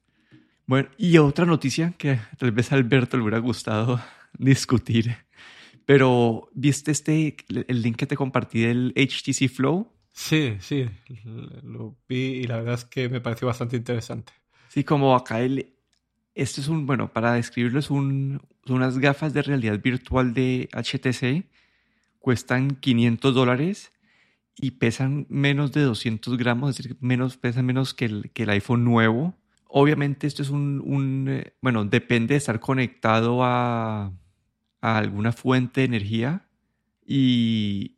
Bueno, 0.66 0.88
y 0.96 1.18
otra 1.18 1.44
noticia 1.44 1.92
que 1.98 2.20
tal 2.38 2.52
vez 2.52 2.70
a 2.70 2.76
Alberto 2.76 3.16
le 3.16 3.24
hubiera 3.24 3.38
gustado 3.38 4.00
discutir, 4.38 5.16
pero 5.86 6.48
¿viste 6.54 6.90
este, 6.90 7.36
el 7.48 7.82
link 7.82 7.96
que 7.96 8.06
te 8.06 8.16
compartí 8.16 8.60
del 8.60 8.92
HTC 8.96 9.48
Flow? 9.48 9.92
Sí, 10.12 10.56
sí, 10.60 10.86
lo 11.62 11.96
vi 12.08 12.16
y 12.16 12.44
la 12.44 12.58
verdad 12.58 12.74
es 12.74 12.84
que 12.84 13.08
me 13.08 13.20
pareció 13.20 13.46
bastante 13.46 13.76
interesante. 13.76 14.32
Sí, 14.68 14.84
como 14.84 15.14
acá 15.14 15.40
el, 15.40 15.74
esto 16.34 16.60
es 16.60 16.68
un, 16.68 16.86
bueno, 16.86 17.12
para 17.12 17.32
describirlo 17.34 17.78
es 17.78 17.90
un, 17.90 18.40
unas 18.68 18.98
gafas 18.98 19.32
de 19.32 19.42
realidad 19.42 19.80
virtual 19.82 20.34
de 20.34 20.68
HTC, 20.72 21.46
cuestan 22.18 22.76
500 22.76 23.34
dólares 23.34 23.92
y 24.56 24.72
pesan 24.72 25.26
menos 25.28 25.72
de 25.72 25.82
200 25.82 26.36
gramos, 26.36 26.70
es 26.70 26.76
decir, 26.76 26.96
menos, 27.00 27.36
pesan 27.36 27.66
menos 27.66 27.94
que 27.94 28.04
el, 28.04 28.30
que 28.32 28.44
el 28.44 28.50
iPhone 28.50 28.84
nuevo. 28.84 29.34
Obviamente 29.66 30.26
esto 30.26 30.42
es 30.42 30.50
un, 30.50 30.82
un, 30.84 31.28
eh, 31.28 31.54
bueno, 31.62 31.84
depende 31.86 32.34
de 32.34 32.38
estar 32.38 32.60
conectado 32.60 33.42
a, 33.42 34.12
a 34.82 34.98
alguna 34.98 35.32
fuente 35.32 35.80
de 35.80 35.86
energía 35.86 36.46
y, 37.06 37.96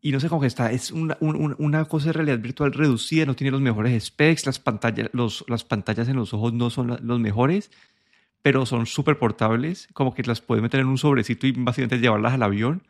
y 0.00 0.12
no 0.12 0.20
sé 0.20 0.28
cómo 0.28 0.40
que 0.40 0.46
está, 0.46 0.72
es 0.72 0.90
una, 0.90 1.18
una, 1.20 1.56
una, 1.58 1.84
cosa 1.84 2.06
de 2.06 2.12
realidad 2.14 2.38
virtual 2.38 2.72
reducida, 2.72 3.26
no 3.26 3.36
tiene 3.36 3.50
los 3.50 3.60
mejores 3.60 4.04
specs, 4.04 4.46
las 4.46 4.58
pantallas, 4.58 5.10
los, 5.12 5.44
las 5.48 5.64
pantallas 5.64 6.08
en 6.08 6.16
los 6.16 6.32
ojos 6.32 6.52
no 6.52 6.70
son 6.70 6.98
los 7.02 7.20
mejores, 7.20 7.70
pero 8.42 8.64
son 8.64 8.86
súper 8.86 9.18
portables, 9.18 9.88
como 9.92 10.14
que 10.14 10.22
las 10.22 10.40
puedes 10.40 10.62
meter 10.62 10.80
en 10.80 10.86
un 10.86 10.98
sobrecito 10.98 11.46
y 11.46 11.52
básicamente 11.52 11.98
llevarlas 11.98 12.34
al 12.34 12.42
avión. 12.42 12.86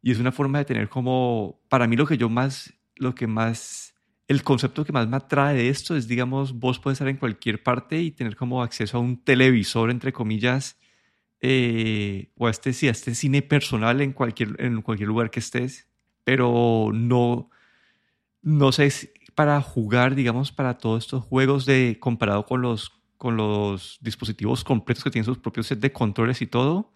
Y 0.00 0.12
es 0.12 0.18
una 0.18 0.32
forma 0.32 0.58
de 0.58 0.64
tener 0.64 0.88
como, 0.88 1.60
para 1.68 1.86
mí 1.86 1.96
lo 1.96 2.06
que 2.06 2.16
yo 2.16 2.28
más, 2.28 2.72
lo 2.96 3.14
que 3.14 3.26
más, 3.26 3.94
el 4.28 4.42
concepto 4.42 4.84
que 4.84 4.92
más 4.92 5.08
me 5.08 5.16
atrae 5.16 5.56
de 5.56 5.68
esto 5.68 5.96
es, 5.96 6.08
digamos, 6.08 6.58
vos 6.58 6.78
puedes 6.78 6.96
estar 6.96 7.08
en 7.08 7.16
cualquier 7.16 7.62
parte 7.62 8.00
y 8.00 8.12
tener 8.12 8.36
como 8.36 8.62
acceso 8.62 8.96
a 8.96 9.00
un 9.00 9.22
televisor, 9.22 9.90
entre 9.90 10.12
comillas, 10.12 10.78
eh, 11.42 12.30
o 12.38 12.46
a 12.46 12.50
este, 12.50 12.72
sí, 12.72 12.88
a 12.88 12.92
este 12.92 13.14
cine 13.14 13.42
personal 13.42 14.00
en 14.00 14.12
cualquier, 14.12 14.56
en 14.58 14.80
cualquier 14.82 15.08
lugar 15.08 15.30
que 15.30 15.40
estés 15.40 15.92
pero 16.24 16.90
no, 16.92 17.50
no 18.42 18.72
sé, 18.72 19.12
para 19.34 19.60
jugar, 19.60 20.14
digamos, 20.14 20.52
para 20.52 20.78
todos 20.78 21.04
estos 21.04 21.24
juegos 21.24 21.66
de 21.66 21.98
comparado 22.00 22.46
con 22.46 22.62
los, 22.62 22.92
con 23.18 23.36
los 23.36 23.98
dispositivos 24.00 24.64
completos 24.64 25.04
que 25.04 25.10
tienen 25.10 25.24
sus 25.24 25.38
propios 25.38 25.66
set 25.66 25.80
de 25.80 25.92
controles 25.92 26.42
y 26.42 26.46
todo, 26.46 26.92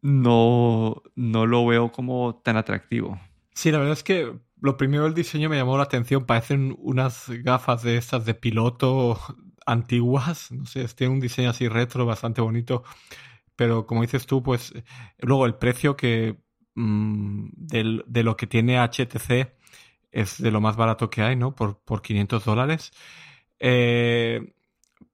no, 0.00 1.02
no 1.16 1.46
lo 1.46 1.66
veo 1.66 1.90
como 1.90 2.40
tan 2.44 2.56
atractivo. 2.56 3.20
Sí, 3.54 3.72
la 3.72 3.78
verdad 3.78 3.94
es 3.94 4.04
que 4.04 4.38
lo 4.60 4.76
primero 4.76 5.06
el 5.06 5.14
diseño 5.14 5.48
me 5.48 5.56
llamó 5.56 5.76
la 5.76 5.84
atención. 5.84 6.26
Parecen 6.26 6.76
unas 6.78 7.28
gafas 7.28 7.82
de 7.82 7.96
estas 7.96 8.24
de 8.24 8.34
piloto 8.34 9.18
antiguas. 9.66 10.52
No 10.52 10.66
sé, 10.66 10.86
tiene 10.88 11.14
un 11.14 11.20
diseño 11.20 11.50
así 11.50 11.66
retro 11.66 12.06
bastante 12.06 12.40
bonito. 12.40 12.84
Pero 13.58 13.86
como 13.86 14.02
dices 14.02 14.26
tú, 14.26 14.40
pues 14.40 14.72
luego 15.18 15.44
el 15.44 15.56
precio 15.56 15.96
que 15.96 16.38
mmm, 16.76 17.48
de, 17.56 18.04
de, 18.06 18.22
lo 18.22 18.36
que 18.36 18.46
tiene 18.46 18.78
HTC 18.78 19.52
es 20.12 20.40
de 20.40 20.50
lo 20.52 20.60
más 20.60 20.76
barato 20.76 21.10
que 21.10 21.22
hay, 21.22 21.34
¿no? 21.34 21.56
Por, 21.56 21.80
por 21.80 22.00
500 22.00 22.44
dólares. 22.44 22.92
Eh, 23.58 24.54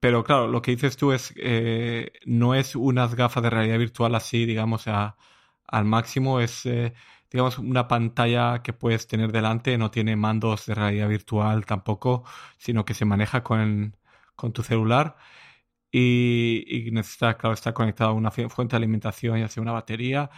pero 0.01 0.25
claro, 0.25 0.49
lo 0.49 0.61
que 0.63 0.73
dices 0.73 0.97
tú 0.99 1.13
es, 1.13 1.33
eh, 1.39 2.13
no 2.27 2.55
es 2.55 2.77
unas 2.77 3.15
gafas 3.15 3.43
de 3.43 3.51
realidad 3.51 3.79
virtual 3.79 4.15
así, 4.15 4.45
digamos, 4.47 4.89
a, 4.89 5.17
al 5.67 5.87
máximo, 5.87 6.41
es, 6.41 6.67
eh, 6.67 6.93
digamos, 7.31 7.59
una 7.59 7.89
pantalla 7.89 8.63
que 8.63 8.75
puedes 8.75 9.07
tener 9.07 9.33
delante, 9.33 9.79
no 9.79 9.91
tiene 9.91 10.17
mandos 10.17 10.67
de 10.67 10.75
realidad 10.75 11.09
virtual 11.09 11.65
tampoco, 11.67 12.25
sino 12.59 12.85
que 12.85 12.95
se 12.95 13.07
maneja 13.07 13.43
con, 13.43 13.97
con 14.37 14.53
tu 14.53 14.63
celular 14.63 15.17
y, 15.97 16.65
y 16.89 16.91
necesita, 16.91 17.37
claro, 17.37 17.55
estar 17.55 17.73
conectado 17.73 18.11
a 18.11 18.15
una 18.15 18.31
fuente 18.33 18.73
de 18.73 18.77
alimentación 18.79 19.39
y 19.39 19.43
hacia 19.43 19.63
una 19.63 19.73
batería 19.73 20.31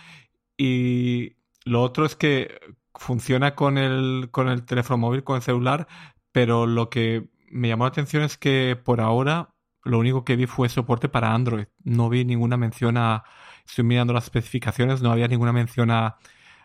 y 0.57 1.37
lo 1.65 1.83
otro 1.83 2.07
es 2.07 2.17
que 2.17 2.61
funciona 2.95 3.55
con 3.55 3.79
el, 3.79 4.29
con 4.31 4.49
el 4.49 4.65
teléfono 4.65 4.99
móvil, 4.99 5.25
con 5.25 5.37
el 5.37 5.43
celular, 5.43 5.87
pero 6.33 6.67
lo 6.67 6.91
que 6.91 7.29
me 7.51 7.69
llamó 7.69 7.85
la 7.85 7.89
atención 7.91 8.23
es 8.23 8.39
que 8.39 8.77
por 8.83 9.01
ahora 9.01 9.55
lo 9.85 9.99
único 9.99 10.25
que 10.25 10.37
vi 10.37 10.47
fue 10.47 10.69
soporte 10.69 11.09
para 11.09 11.35
Android. 11.35 11.67
No 11.85 12.09
vi 12.09 12.25
ninguna 12.25 12.57
mención 12.57 12.97
a... 12.97 13.25
Estoy 13.67 13.85
mirando 13.85 14.13
las 14.13 14.25
especificaciones, 14.25 15.03
no 15.03 15.11
había 15.13 15.29
ninguna 15.29 15.53
mención 15.53 15.91
a, 15.91 16.19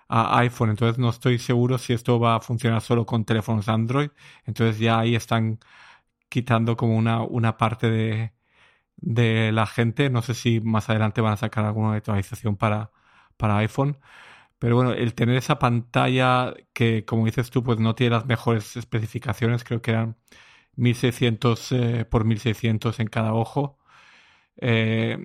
a 0.10 0.40
iPhone, 0.40 0.70
entonces 0.72 0.98
no 1.00 1.10
estoy 1.10 1.40
seguro 1.40 1.78
si 1.78 1.94
esto 1.94 2.20
va 2.20 2.36
a 2.38 2.42
funcionar 2.42 2.82
solo 2.82 3.06
con 3.06 3.26
teléfonos 3.26 3.70
Android. 3.70 4.10
Entonces 4.46 4.80
ya 4.80 5.00
ahí 5.00 5.16
están 5.16 5.60
quitando 6.30 6.78
como 6.78 6.98
una, 6.98 7.24
una 7.24 7.58
parte 7.58 7.90
de, 7.92 8.34
de 8.98 9.52
la 9.52 9.68
gente. 9.68 10.10
No 10.10 10.22
sé 10.22 10.34
si 10.34 10.62
más 10.62 10.90
adelante 10.90 11.22
van 11.22 11.34
a 11.34 11.38
sacar 11.38 11.66
alguna 11.66 11.96
actualización 11.96 12.58
para, 12.58 12.92
para 13.38 13.58
iPhone. 13.58 13.98
Pero 14.60 14.76
bueno, 14.76 14.94
el 14.94 15.16
tener 15.16 15.38
esa 15.38 15.60
pantalla 15.60 16.54
que, 16.74 17.06
como 17.06 17.26
dices 17.26 17.50
tú, 17.52 17.64
pues 17.64 17.80
no 17.80 17.96
tiene 17.96 18.16
las 18.16 18.26
mejores 18.28 18.78
especificaciones, 18.78 19.64
creo 19.64 19.82
que 19.82 19.92
eran 19.92 20.18
1600 20.76 21.72
eh, 21.74 22.06
por 22.10 22.26
1600 22.26 23.00
en 23.00 23.08
cada 23.08 23.34
ojo. 23.34 23.80
Eh, 24.58 25.18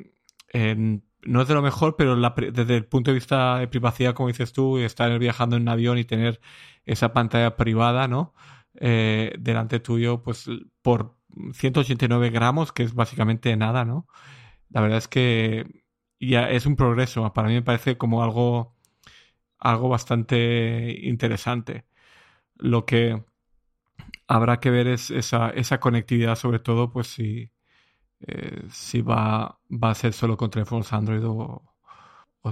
no 1.27 1.43
es 1.43 1.49
de 1.49 1.55
lo 1.55 1.63
mejor, 1.63 1.97
pero 1.97 2.17
desde 2.17 2.77
el 2.77 2.87
punto 2.87 3.11
de 3.11 3.17
vista 3.17 3.59
de 3.59 3.69
privacidad, 3.69 4.15
como 4.15 4.29
dices 4.29 4.53
tú, 4.53 4.79
estar 4.79 5.19
viajando 5.19 5.57
en 5.57 5.63
un 5.63 5.69
avión 5.69 5.99
y 5.99 6.05
tener 6.05 6.41
esa 6.85 7.13
pantalla 7.13 7.57
privada, 7.57 8.09
¿no? 8.09 8.35
Eh, 8.77 9.35
delante 9.39 9.81
tuyo, 9.81 10.23
pues 10.23 10.47
por 10.83 11.16
189 11.53 12.31
gramos, 12.31 12.73
que 12.73 12.83
es 12.83 12.95
básicamente 12.95 13.57
nada, 13.57 13.85
¿no? 13.85 14.07
La 14.71 14.81
verdad 14.81 14.99
es 14.99 15.09
que 15.09 15.85
ya 16.21 16.51
es 16.51 16.67
un 16.67 16.77
progreso. 16.77 17.33
Para 17.33 17.49
mí 17.49 17.55
me 17.55 17.63
parece 17.63 17.99
como 17.99 18.23
algo, 18.23 18.75
algo 19.59 19.89
bastante 19.89 20.99
interesante. 21.03 21.87
Lo 22.57 22.87
que 22.87 23.23
habrá 24.27 24.61
que 24.61 24.71
ver 24.71 24.89
es 24.89 25.11
esa, 25.11 25.51
esa 25.51 25.81
conectividad, 25.81 26.37
sobre 26.37 26.59
todo, 26.59 26.91
pues 26.91 27.09
si, 27.09 27.51
eh, 28.21 28.65
si 28.71 29.03
va, 29.03 29.61
va 29.71 29.91
a 29.91 29.95
ser 29.95 30.13
solo 30.13 30.37
con 30.37 30.51
teléfonos 30.51 30.93
Android 30.93 31.23
o, 31.25 31.63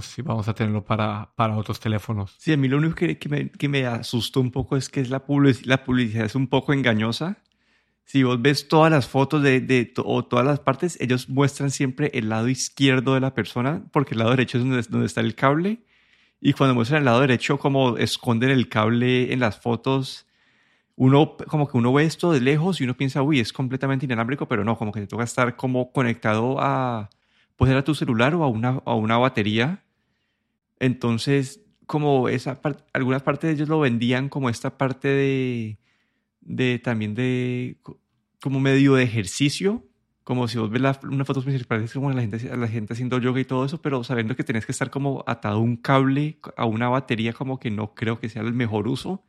si 0.01 0.21
vamos 0.21 0.47
a 0.49 0.53
tenerlo 0.53 0.83
para, 0.83 1.31
para 1.35 1.55
otros 1.55 1.79
teléfonos. 1.79 2.35
Sí, 2.37 2.51
a 2.51 2.57
mí 2.57 2.67
lo 2.67 2.77
único 2.77 2.95
que, 2.95 3.17
que, 3.17 3.29
me, 3.29 3.49
que 3.49 3.69
me 3.69 3.85
asustó 3.85 4.41
un 4.41 4.51
poco 4.51 4.75
es 4.75 4.89
que 4.89 4.99
es 4.99 5.09
la, 5.09 5.25
public 5.25 5.65
la 5.65 5.85
publicidad 5.85 6.25
es 6.25 6.35
un 6.35 6.47
poco 6.47 6.73
engañosa 6.73 7.37
si 8.05 8.23
vos 8.23 8.41
ves 8.41 8.67
todas 8.67 8.91
las 8.91 9.07
fotos 9.07 9.41
de, 9.41 9.59
de 9.61 9.91
o 9.97 10.23
todas 10.23 10.45
las 10.45 10.59
partes, 10.59 10.97
ellos 11.01 11.27
muestran 11.27 11.71
siempre 11.71 12.11
el 12.13 12.29
lado 12.29 12.47
izquierdo 12.47 13.15
de 13.15 13.19
la 13.19 13.33
persona, 13.33 13.83
porque 13.91 14.13
el 14.13 14.19
lado 14.19 14.31
derecho 14.31 14.59
es 14.59 14.63
donde, 14.63 14.81
donde 14.83 15.07
está 15.07 15.21
el 15.21 15.35
cable. 15.35 15.79
Y 16.39 16.53
cuando 16.53 16.75
muestran 16.75 16.99
el 16.99 17.05
lado 17.05 17.21
derecho, 17.21 17.57
como 17.57 17.97
esconden 17.97 18.51
el 18.51 18.69
cable 18.69 19.33
en 19.33 19.39
las 19.39 19.59
fotos, 19.59 20.27
uno 20.95 21.35
como 21.47 21.67
que 21.67 21.77
uno 21.77 21.91
ve 21.93 22.05
esto 22.05 22.31
de 22.31 22.41
lejos 22.41 22.79
y 22.79 22.83
uno 22.83 22.95
piensa, 22.95 23.23
uy, 23.23 23.39
es 23.39 23.51
completamente 23.51 24.05
inalámbrico, 24.05 24.47
pero 24.47 24.63
no, 24.63 24.77
como 24.77 24.91
que 24.91 25.01
te 25.01 25.07
toca 25.07 25.23
estar 25.23 25.55
como 25.55 25.91
conectado 25.91 26.57
a, 26.59 27.09
pues 27.55 27.71
a 27.71 27.83
tu 27.83 27.95
celular 27.95 28.35
o 28.35 28.43
a 28.43 28.47
una, 28.47 28.81
a 28.85 28.93
una 28.93 29.17
batería. 29.17 29.83
Entonces, 30.79 31.61
como 31.87 32.29
esa 32.29 32.61
parte, 32.61 32.83
algunas 32.93 33.23
partes 33.23 33.49
de 33.49 33.55
ellos 33.55 33.69
lo 33.69 33.79
vendían 33.79 34.29
como 34.29 34.49
esta 34.49 34.77
parte 34.77 35.07
de, 35.07 35.79
de 36.45 36.79
también 36.79 37.15
de, 37.15 37.77
como 38.41 38.59
medio 38.59 38.95
de 38.95 39.03
ejercicio, 39.03 39.83
como 40.23 40.47
si 40.47 40.57
vos 40.57 40.69
ves 40.71 40.81
la, 40.81 40.99
una 41.03 41.25
foto 41.25 41.43
parece 41.67 41.93
como 41.93 42.11
la 42.11 42.21
gente, 42.21 42.57
la 42.57 42.67
gente 42.67 42.93
haciendo 42.93 43.19
yoga 43.19 43.39
y 43.39 43.45
todo 43.45 43.65
eso, 43.65 43.81
pero 43.81 44.03
sabiendo 44.03 44.35
que 44.35 44.43
tenés 44.43 44.65
que 44.65 44.71
estar 44.71 44.89
como 44.89 45.23
atado 45.27 45.57
a 45.57 45.59
un 45.59 45.77
cable, 45.77 46.39
a 46.57 46.65
una 46.65 46.89
batería, 46.89 47.33
como 47.33 47.59
que 47.59 47.69
no 47.69 47.93
creo 47.93 48.19
que 48.19 48.29
sea 48.29 48.41
el 48.41 48.53
mejor 48.53 48.87
uso. 48.87 49.23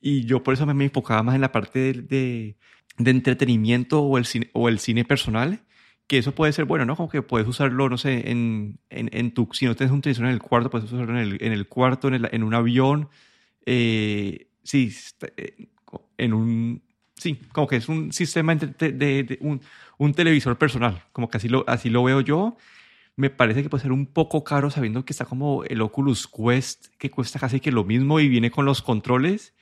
Y 0.00 0.24
yo 0.24 0.42
por 0.42 0.54
eso 0.54 0.66
me, 0.66 0.84
enfocaba 0.84 1.22
más 1.22 1.34
en 1.34 1.42
la 1.42 1.52
parte 1.52 1.78
de, 1.78 1.92
de, 2.02 2.56
de, 2.98 3.10
entretenimiento 3.10 4.00
o 4.02 4.18
el, 4.18 4.26
cine, 4.26 4.50
o 4.54 4.68
el 4.68 4.78
cine 4.78 5.04
personal, 5.04 5.60
que 6.06 6.18
eso 6.18 6.34
puede 6.34 6.52
ser 6.52 6.64
bueno, 6.64 6.84
¿no? 6.86 6.96
Como 6.96 7.08
que 7.08 7.22
puedes 7.22 7.46
usarlo, 7.46 7.88
no 7.88 7.98
sé, 7.98 8.30
en, 8.30 8.78
en, 8.90 9.10
en 9.12 9.34
tu, 9.34 9.48
si 9.52 9.66
no 9.66 9.76
tienes 9.76 9.92
un 9.92 10.02
televisor 10.02 10.26
en 10.26 10.32
el 10.32 10.40
cuarto, 10.40 10.70
puedes 10.70 10.90
usarlo 10.90 11.12
en 11.12 11.18
el, 11.18 11.42
en 11.42 11.52
el 11.52 11.68
cuarto, 11.68 12.08
en, 12.08 12.14
el, 12.14 12.28
en 12.32 12.42
un 12.42 12.54
avión, 12.54 13.08
eh, 13.66 14.48
sí, 14.62 14.92
eh, 15.36 15.68
en 16.22 16.32
un, 16.32 16.82
sí, 17.16 17.38
como 17.52 17.66
que 17.66 17.76
es 17.76 17.88
un 17.88 18.12
sistema 18.12 18.54
de, 18.54 18.92
de, 18.92 19.22
de 19.24 19.38
un, 19.40 19.60
un 19.98 20.14
televisor 20.14 20.56
personal, 20.58 21.02
como 21.12 21.28
que 21.28 21.36
así 21.38 21.48
lo, 21.48 21.64
así 21.68 21.90
lo 21.90 22.04
veo 22.04 22.20
yo. 22.20 22.56
Me 23.14 23.28
parece 23.28 23.62
que 23.62 23.68
puede 23.68 23.82
ser 23.82 23.92
un 23.92 24.06
poco 24.06 24.42
caro 24.42 24.70
sabiendo 24.70 25.04
que 25.04 25.12
está 25.12 25.26
como 25.26 25.64
el 25.64 25.82
Oculus 25.82 26.26
Quest, 26.26 26.86
que 26.98 27.10
cuesta 27.10 27.38
casi 27.38 27.60
que 27.60 27.70
lo 27.70 27.84
mismo 27.84 28.20
y 28.20 28.28
viene 28.28 28.50
con 28.50 28.64
los 28.64 28.80
controles. 28.80 29.54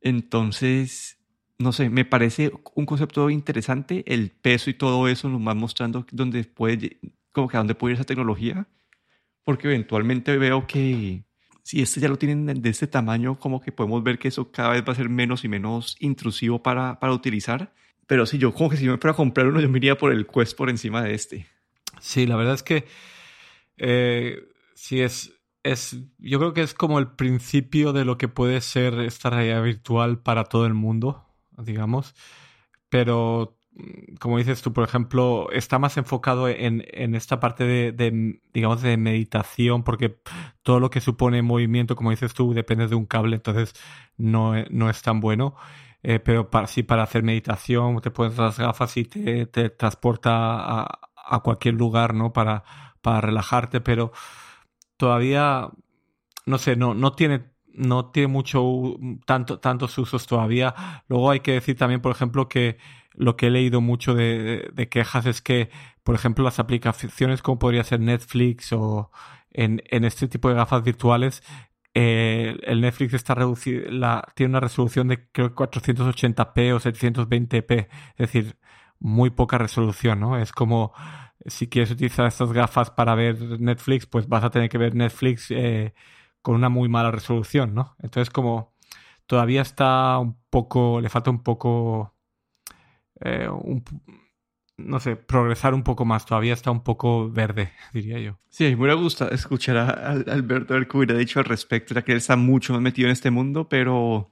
Entonces, 0.00 1.18
no 1.58 1.72
sé, 1.72 1.90
me 1.90 2.04
parece 2.04 2.52
un 2.74 2.86
concepto 2.86 3.30
interesante, 3.30 4.04
el 4.06 4.30
peso 4.30 4.70
y 4.70 4.74
todo 4.74 5.08
eso 5.08 5.28
nos 5.28 5.46
va 5.46 5.54
mostrando 5.54 6.06
dónde 6.12 6.44
puede, 6.44 6.98
como 7.32 7.48
que 7.48 7.56
a 7.56 7.60
dónde 7.60 7.74
puede 7.74 7.92
ir 7.92 7.96
esa 7.96 8.06
tecnología, 8.06 8.66
porque 9.44 9.68
eventualmente 9.68 10.38
veo 10.38 10.66
que 10.66 11.24
si 11.68 11.82
este 11.82 12.00
ya 12.00 12.08
lo 12.08 12.16
tienen 12.16 12.62
de 12.62 12.70
este 12.70 12.86
tamaño, 12.86 13.38
como 13.38 13.60
que 13.60 13.72
podemos 13.72 14.02
ver 14.02 14.18
que 14.18 14.28
eso 14.28 14.50
cada 14.50 14.70
vez 14.70 14.82
va 14.86 14.92
a 14.92 14.96
ser 14.96 15.08
menos 15.08 15.44
y 15.44 15.48
menos 15.48 15.96
intrusivo 16.00 16.62
para, 16.62 16.98
para 16.98 17.12
utilizar 17.12 17.72
pero 18.08 18.24
sí, 18.24 18.38
yo 18.38 18.54
como 18.54 18.70
que 18.70 18.78
si 18.78 18.86
yo 18.86 18.92
me 18.92 18.98
fuera 18.98 19.12
a 19.12 19.16
comprar 19.16 19.46
uno, 19.46 19.60
yo 19.60 19.68
me 19.68 19.76
iría 19.76 19.98
por 19.98 20.12
el 20.12 20.26
Quest 20.26 20.56
por 20.56 20.70
encima 20.70 21.02
de 21.02 21.12
este. 21.12 21.46
Sí, 22.00 22.26
la 22.26 22.36
verdad 22.36 22.54
es 22.54 22.62
que 22.62 22.86
eh, 23.76 24.48
sí 24.74 25.02
es, 25.02 25.38
es, 25.62 25.98
yo 26.16 26.38
creo 26.38 26.54
que 26.54 26.62
es 26.62 26.72
como 26.72 26.98
el 26.98 27.08
principio 27.08 27.92
de 27.92 28.06
lo 28.06 28.16
que 28.16 28.26
puede 28.26 28.62
ser 28.62 28.94
esta 29.00 29.28
realidad 29.28 29.62
virtual 29.62 30.22
para 30.22 30.44
todo 30.44 30.64
el 30.64 30.72
mundo, 30.72 31.26
digamos. 31.58 32.14
Pero, 32.88 33.57
como 34.20 34.38
dices 34.38 34.62
tú, 34.62 34.72
por 34.72 34.84
ejemplo, 34.84 35.48
está 35.52 35.78
más 35.78 35.96
enfocado 35.96 36.48
en, 36.48 36.84
en 36.88 37.14
esta 37.14 37.40
parte 37.40 37.64
de, 37.64 38.40
digamos, 38.52 38.82
de 38.82 38.96
meditación, 38.96 39.84
porque 39.84 40.20
todo 40.62 40.80
lo 40.80 40.90
que 40.90 41.00
supone 41.00 41.42
movimiento, 41.42 41.96
como 41.96 42.10
dices 42.10 42.34
tú, 42.34 42.54
depende 42.54 42.88
de 42.88 42.94
un 42.96 43.06
cable, 43.06 43.36
entonces 43.36 43.74
no, 44.16 44.54
no 44.70 44.90
es 44.90 45.02
tan 45.02 45.20
bueno. 45.20 45.54
Eh, 46.02 46.20
pero 46.20 46.48
para, 46.48 46.68
sí 46.68 46.84
para 46.84 47.02
hacer 47.02 47.24
meditación 47.24 48.00
te 48.00 48.12
pones 48.12 48.38
las 48.38 48.56
gafas 48.58 48.96
y 48.96 49.04
te, 49.04 49.46
te 49.46 49.68
transporta 49.70 50.30
a, 50.32 51.00
a, 51.16 51.40
cualquier 51.40 51.74
lugar, 51.74 52.14
¿no? 52.14 52.32
Para, 52.32 52.62
para 53.02 53.20
relajarte, 53.20 53.80
pero 53.80 54.12
todavía, 54.96 55.70
no 56.46 56.58
sé, 56.58 56.76
no, 56.76 56.94
no 56.94 57.12
tiene 57.12 57.58
no 57.78 58.10
tiene 58.10 58.26
mucho 58.26 58.96
tanto, 59.24 59.60
tantos 59.60 59.96
usos 59.98 60.26
todavía. 60.26 60.74
Luego 61.08 61.30
hay 61.30 61.40
que 61.40 61.52
decir 61.52 61.76
también, 61.76 62.00
por 62.00 62.12
ejemplo, 62.12 62.48
que 62.48 62.78
lo 63.18 63.36
que 63.36 63.48
he 63.48 63.50
leído 63.50 63.80
mucho 63.80 64.14
de, 64.14 64.88
quejas 64.90 65.26
es 65.26 65.42
que, 65.42 65.70
por 66.04 66.14
ejemplo, 66.14 66.44
las 66.44 66.58
aplicaciones 66.58 67.42
como 67.42 67.58
podría 67.58 67.84
ser 67.84 68.00
Netflix 68.00 68.72
o 68.72 69.10
en, 69.50 69.82
este 69.90 70.28
tipo 70.28 70.48
de 70.48 70.54
gafas 70.54 70.84
virtuales 70.84 71.42
eh, 71.94 72.56
el 72.62 72.80
Netflix 72.80 73.14
está 73.14 73.34
reducido, 73.34 73.82
tiene 74.34 74.50
una 74.50 74.60
resolución 74.60 75.08
de 75.08 75.28
creo 75.32 75.54
480p 75.54 76.72
o 76.74 76.80
720p, 76.80 77.88
es 78.12 78.18
decir, 78.18 78.56
muy 79.00 79.30
poca 79.30 79.58
resolución, 79.58 80.20
¿no? 80.20 80.38
Es 80.38 80.52
como 80.52 80.92
si 81.46 81.68
quieres 81.68 81.90
utilizar 81.90 82.26
estas 82.26 82.52
gafas 82.52 82.90
para 82.90 83.14
ver 83.14 83.60
Netflix, 83.60 84.06
pues 84.06 84.28
vas 84.28 84.44
a 84.44 84.50
tener 84.50 84.68
que 84.68 84.78
ver 84.78 84.94
Netflix 84.94 85.50
eh, 85.50 85.94
con 86.42 86.54
una 86.54 86.68
muy 86.68 86.88
mala 86.88 87.10
resolución, 87.10 87.74
¿no? 87.74 87.96
Entonces 88.00 88.30
como 88.30 88.74
todavía 89.26 89.62
está 89.62 90.18
un 90.18 90.36
poco, 90.50 91.00
le 91.00 91.08
falta 91.08 91.30
un 91.30 91.42
poco, 91.42 92.14
eh, 93.20 93.48
un, 93.48 93.84
no 94.78 95.00
sé, 95.00 95.16
progresar 95.16 95.74
un 95.74 95.82
poco 95.82 96.04
más. 96.04 96.24
Todavía 96.24 96.54
está 96.54 96.70
un 96.70 96.82
poco 96.82 97.30
verde, 97.30 97.72
diría 97.92 98.18
yo. 98.20 98.38
Sí, 98.48 98.74
me 98.76 98.94
gustado 98.94 99.30
escuchar 99.32 99.76
a, 99.76 100.10
Alberto 100.12 100.74
ver 100.74 100.88
qué 100.88 100.96
hubiera 100.96 101.16
dicho 101.16 101.40
al 101.40 101.44
respecto, 101.44 101.94
ya 101.94 102.02
que 102.02 102.12
él 102.12 102.18
está 102.18 102.36
mucho 102.36 102.72
más 102.72 102.82
metido 102.82 103.08
en 103.08 103.12
este 103.12 103.30
mundo, 103.30 103.68
pero, 103.68 104.30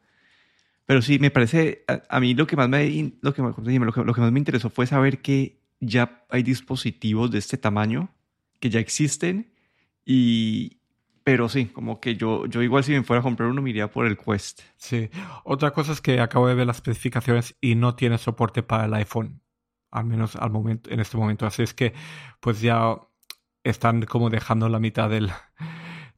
pero 0.86 1.02
sí, 1.02 1.18
me 1.18 1.30
parece, 1.30 1.84
a, 2.08 2.20
mí 2.20 2.34
lo 2.34 2.46
que, 2.46 2.56
más 2.56 2.68
me, 2.68 3.12
lo, 3.20 3.34
que, 3.34 3.42
lo, 3.42 3.54
que, 3.92 4.04
lo 4.04 4.14
que 4.14 4.20
más 4.20 4.32
me 4.32 4.38
interesó 4.38 4.70
fue 4.70 4.86
saber 4.86 5.20
que 5.20 5.60
ya 5.80 6.24
hay 6.30 6.42
dispositivos 6.42 7.30
de 7.30 7.38
este 7.38 7.58
tamaño, 7.58 8.14
que 8.60 8.70
ya 8.70 8.80
existen, 8.80 9.52
y, 10.04 10.75
pero 11.26 11.48
sí, 11.48 11.66
como 11.66 11.98
que 11.98 12.14
yo, 12.14 12.46
yo 12.46 12.62
igual 12.62 12.84
si 12.84 12.92
me 12.92 13.02
fuera 13.02 13.18
a 13.18 13.22
comprar 13.24 13.48
uno 13.48 13.60
me 13.60 13.70
iría 13.70 13.90
por 13.90 14.06
el 14.06 14.16
Quest. 14.16 14.60
Sí. 14.76 15.10
Otra 15.42 15.72
cosa 15.72 15.90
es 15.90 16.00
que 16.00 16.20
acabo 16.20 16.46
de 16.46 16.54
ver 16.54 16.68
las 16.68 16.76
especificaciones 16.76 17.56
y 17.60 17.74
no 17.74 17.96
tiene 17.96 18.16
soporte 18.16 18.62
para 18.62 18.84
el 18.84 18.94
iPhone 18.94 19.42
al 19.90 20.04
menos 20.04 20.36
al 20.36 20.50
momento, 20.50 20.88
en 20.88 21.00
este 21.00 21.16
momento. 21.16 21.44
Así 21.44 21.64
es 21.64 21.74
que 21.74 21.94
pues 22.38 22.60
ya 22.60 22.96
están 23.64 24.02
como 24.02 24.30
dejando 24.30 24.68
la 24.68 24.78
mitad 24.78 25.10
del, 25.10 25.32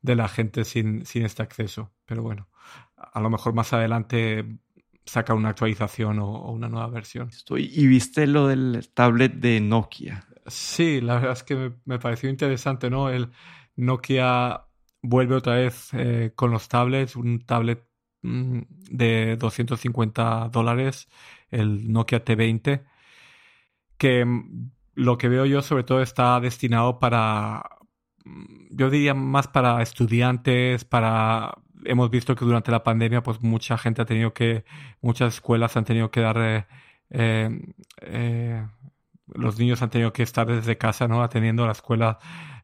de 0.03 0.15
la 0.15 0.29
gente 0.29 0.67
sin, 0.67 1.07
sin 1.07 1.25
este 1.25 1.43
acceso. 1.43 1.91
Pero 2.05 2.23
bueno, 2.23 2.51
a 2.95 3.19
lo 3.23 3.31
mejor 3.31 3.55
más 3.55 3.73
adelante 3.73 4.45
saca 5.07 5.33
una 5.33 5.49
actualización 5.49 6.19
o, 6.19 6.53
una 6.53 6.69
nueva 6.69 6.89
versión. 6.89 7.31
Estoy, 7.31 7.71
¿Y 7.73 7.87
viste 7.87 8.27
lo 8.27 8.47
del 8.47 8.91
tablet 8.93 9.33
de 9.33 9.59
Nokia? 9.61 10.27
Sí, 10.49 11.01
la 11.01 11.15
verdad 11.15 11.33
es 11.33 11.45
que 11.45 11.73
me, 11.87 11.99
pareció 11.99 12.29
interesante, 12.29 12.91
¿no? 12.91 13.09
El 13.09 13.31
Nokia 13.75 14.68
vuelve 15.03 15.37
otra 15.37 15.55
vez 15.57 15.91
eh, 15.95 16.33
con 16.35 16.51
los 16.51 16.69
tablets, 16.69 17.17
un 17.17 17.41
tablet 17.41 17.85
mm, 18.23 18.61
de 18.91 19.37
250 19.37 20.49
dólares, 20.51 21.09
el 21.51 21.93
Nokia 21.93 22.25
T20 22.25 22.85
que 23.99 24.25
mm, 24.25 24.71
lo 24.95 25.19
que 25.19 25.29
veo 25.29 25.45
yo 25.45 25.63
sobre 25.63 25.85
todo 25.85 26.01
está 26.03 26.41
destinado 26.41 26.99
para, 26.99 27.63
mm, 28.25 28.69
yo 28.71 28.91
diría 28.91 29.15
más 29.15 29.49
para 29.49 29.83
estudiantes, 29.83 30.85
para... 30.85 31.59
Hemos 31.85 32.11
visto 32.11 32.35
que 32.35 32.45
durante 32.45 32.73
la 32.73 32.83
pandemia 32.83 33.23
pues 33.23 33.41
mucha 33.41 33.79
gente 33.79 34.03
ha 34.03 34.07
tenido 34.07 34.33
que, 34.35 34.65
muchas 35.01 35.35
escuelas 35.35 35.77
han 35.77 35.85
tenido 35.85 36.11
que 36.11 36.21
dar, 36.21 36.37
eh, 36.39 36.67
eh, 38.01 38.67
los 39.35 39.59
niños 39.59 39.83
han 39.83 39.91
tenido 39.91 40.13
que 40.13 40.23
estar 40.23 40.47
desde 40.47 40.79
casa, 40.79 41.09
¿no? 41.09 41.23
Atendiendo 41.23 41.65
a 41.65 41.67
la 41.67 41.73
escuela 41.73 42.19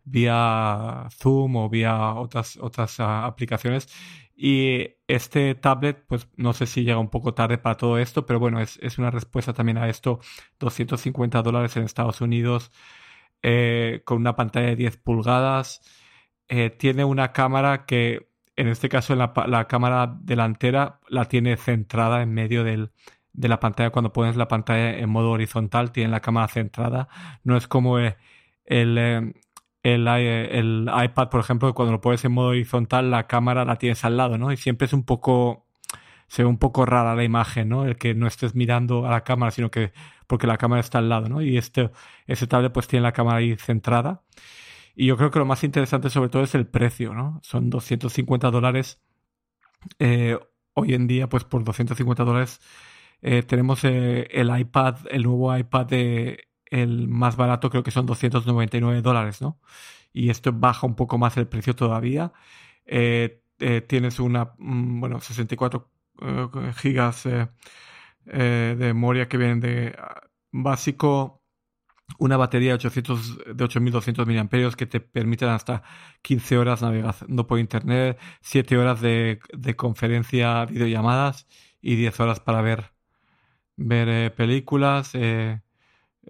vía 0.04 1.06
Zoom 1.10 1.56
o 1.56 1.68
vía 1.68 2.14
otras, 2.14 2.58
otras 2.60 2.98
uh, 2.98 3.02
aplicaciones 3.02 3.88
y 4.36 4.96
este 5.06 5.54
tablet, 5.54 6.04
pues 6.08 6.28
no 6.36 6.52
sé 6.52 6.66
si 6.66 6.82
llega 6.84 6.98
un 6.98 7.10
poco 7.10 7.34
tarde 7.34 7.58
para 7.58 7.76
todo 7.76 7.98
esto, 7.98 8.26
pero 8.26 8.40
bueno, 8.40 8.60
es, 8.60 8.78
es 8.82 8.98
una 8.98 9.10
respuesta 9.10 9.52
también 9.52 9.78
a 9.78 9.88
esto. 9.88 10.20
250 10.58 11.42
dólares 11.42 11.76
en 11.76 11.84
Estados 11.84 12.20
Unidos, 12.20 12.72
eh, 13.42 14.02
con 14.04 14.18
una 14.18 14.36
pantalla 14.36 14.68
de 14.68 14.76
10 14.76 14.96
pulgadas. 14.98 15.82
Eh, 16.48 16.70
tiene 16.70 17.04
una 17.04 17.32
cámara 17.32 17.86
que, 17.86 18.28
en 18.56 18.68
este 18.68 18.88
caso, 18.88 19.14
la, 19.14 19.32
la, 19.46 19.68
cámara 19.68 20.18
delantera 20.20 21.00
la 21.08 21.26
tiene 21.26 21.56
centrada 21.56 22.22
en 22.22 22.34
medio 22.34 22.64
del, 22.64 22.92
de 23.34 23.48
la 23.48 23.60
pantalla. 23.60 23.90
Cuando 23.90 24.12
pones 24.12 24.36
la 24.36 24.48
pantalla 24.48 24.96
en 24.98 25.10
modo 25.10 25.32
horizontal, 25.32 25.92
tiene 25.92 26.10
la 26.10 26.20
cámara 26.20 26.48
centrada. 26.48 27.08
No 27.42 27.56
es 27.56 27.68
como 27.68 27.98
el, 27.98 28.16
el, 28.64 29.34
el, 29.82 30.08
el, 30.08 30.90
iPad, 31.04 31.28
por 31.28 31.40
ejemplo, 31.40 31.74
cuando 31.74 31.92
lo 31.92 32.00
pones 32.00 32.24
en 32.24 32.32
modo 32.32 32.48
horizontal, 32.48 33.10
la 33.10 33.26
cámara 33.26 33.64
la 33.64 33.76
tienes 33.76 34.04
al 34.04 34.16
lado, 34.16 34.38
¿no? 34.38 34.52
Y 34.52 34.56
siempre 34.56 34.86
es 34.86 34.92
un 34.94 35.04
poco, 35.04 35.66
se 36.28 36.42
ve 36.42 36.48
un 36.48 36.58
poco 36.58 36.86
rara 36.86 37.14
la 37.14 37.24
imagen, 37.24 37.68
¿no? 37.68 37.84
El 37.84 37.96
que 37.96 38.14
no 38.14 38.26
estés 38.26 38.54
mirando 38.54 39.06
a 39.06 39.10
la 39.10 39.24
cámara, 39.24 39.50
sino 39.50 39.70
que 39.70 39.92
porque 40.26 40.46
la 40.46 40.56
cámara 40.58 40.80
está 40.80 40.98
al 40.98 41.08
lado, 41.08 41.28
¿no? 41.28 41.42
Y 41.42 41.58
este, 41.58 41.90
ese 42.26 42.46
tablet 42.46 42.72
pues 42.72 42.88
tiene 42.88 43.02
la 43.02 43.12
cámara 43.12 43.38
ahí 43.38 43.56
centrada. 43.56 44.22
Y 44.96 45.06
yo 45.06 45.16
creo 45.16 45.30
que 45.30 45.38
lo 45.40 45.44
más 45.46 45.64
interesante 45.64 46.08
sobre 46.10 46.30
todo 46.30 46.42
es 46.44 46.54
el 46.54 46.66
precio, 46.66 47.14
¿no? 47.14 47.40
Son 47.42 47.68
250 47.70 48.50
dólares. 48.50 49.02
Eh, 49.98 50.38
hoy 50.74 50.94
en 50.94 51.06
día, 51.06 51.28
pues 51.28 51.44
por 51.44 51.64
250 51.64 52.24
dólares 52.24 52.60
eh, 53.22 53.42
tenemos 53.42 53.84
eh, 53.84 54.28
el 54.30 54.56
iPad, 54.58 54.96
el 55.10 55.22
nuevo 55.24 55.56
iPad 55.56 55.86
de 55.86 56.48
el 56.66 57.08
más 57.08 57.36
barato 57.36 57.70
creo 57.70 57.82
que 57.82 57.90
son 57.90 58.06
299 58.06 59.02
dólares, 59.02 59.40
¿no? 59.40 59.60
Y 60.12 60.30
esto 60.30 60.52
baja 60.52 60.86
un 60.86 60.96
poco 60.96 61.18
más 61.18 61.36
el 61.36 61.48
precio 61.48 61.74
todavía. 61.74 62.32
Eh, 62.86 63.40
tienes 63.88 64.20
una, 64.20 64.54
mm, 64.58 65.00
bueno, 65.00 65.20
64 65.20 65.90
gigas 66.76 67.24
de 67.24 68.76
memoria 68.78 69.28
que 69.28 69.36
vienen 69.36 69.60
de 69.60 69.96
básico 70.52 71.44
una 72.18 72.36
batería 72.36 72.70
de, 72.70 72.74
800, 72.74 73.56
de 73.56 73.64
8200 73.64 74.26
mAh 74.26 74.70
que 74.76 74.86
te 74.86 75.00
permiten 75.00 75.48
hasta 75.48 75.82
15 76.22 76.58
horas 76.58 76.82
navegando 76.82 77.46
por 77.46 77.58
internet, 77.58 78.18
7 78.40 78.76
horas 78.78 79.00
de, 79.00 79.40
de 79.52 79.76
conferencia, 79.76 80.64
videollamadas 80.66 81.46
y 81.80 81.96
10 81.96 82.20
horas 82.20 82.40
para 82.40 82.62
ver, 82.62 82.93
ver 83.76 84.08
eh, 84.08 84.30
películas, 84.30 85.14
eh, 85.14 85.62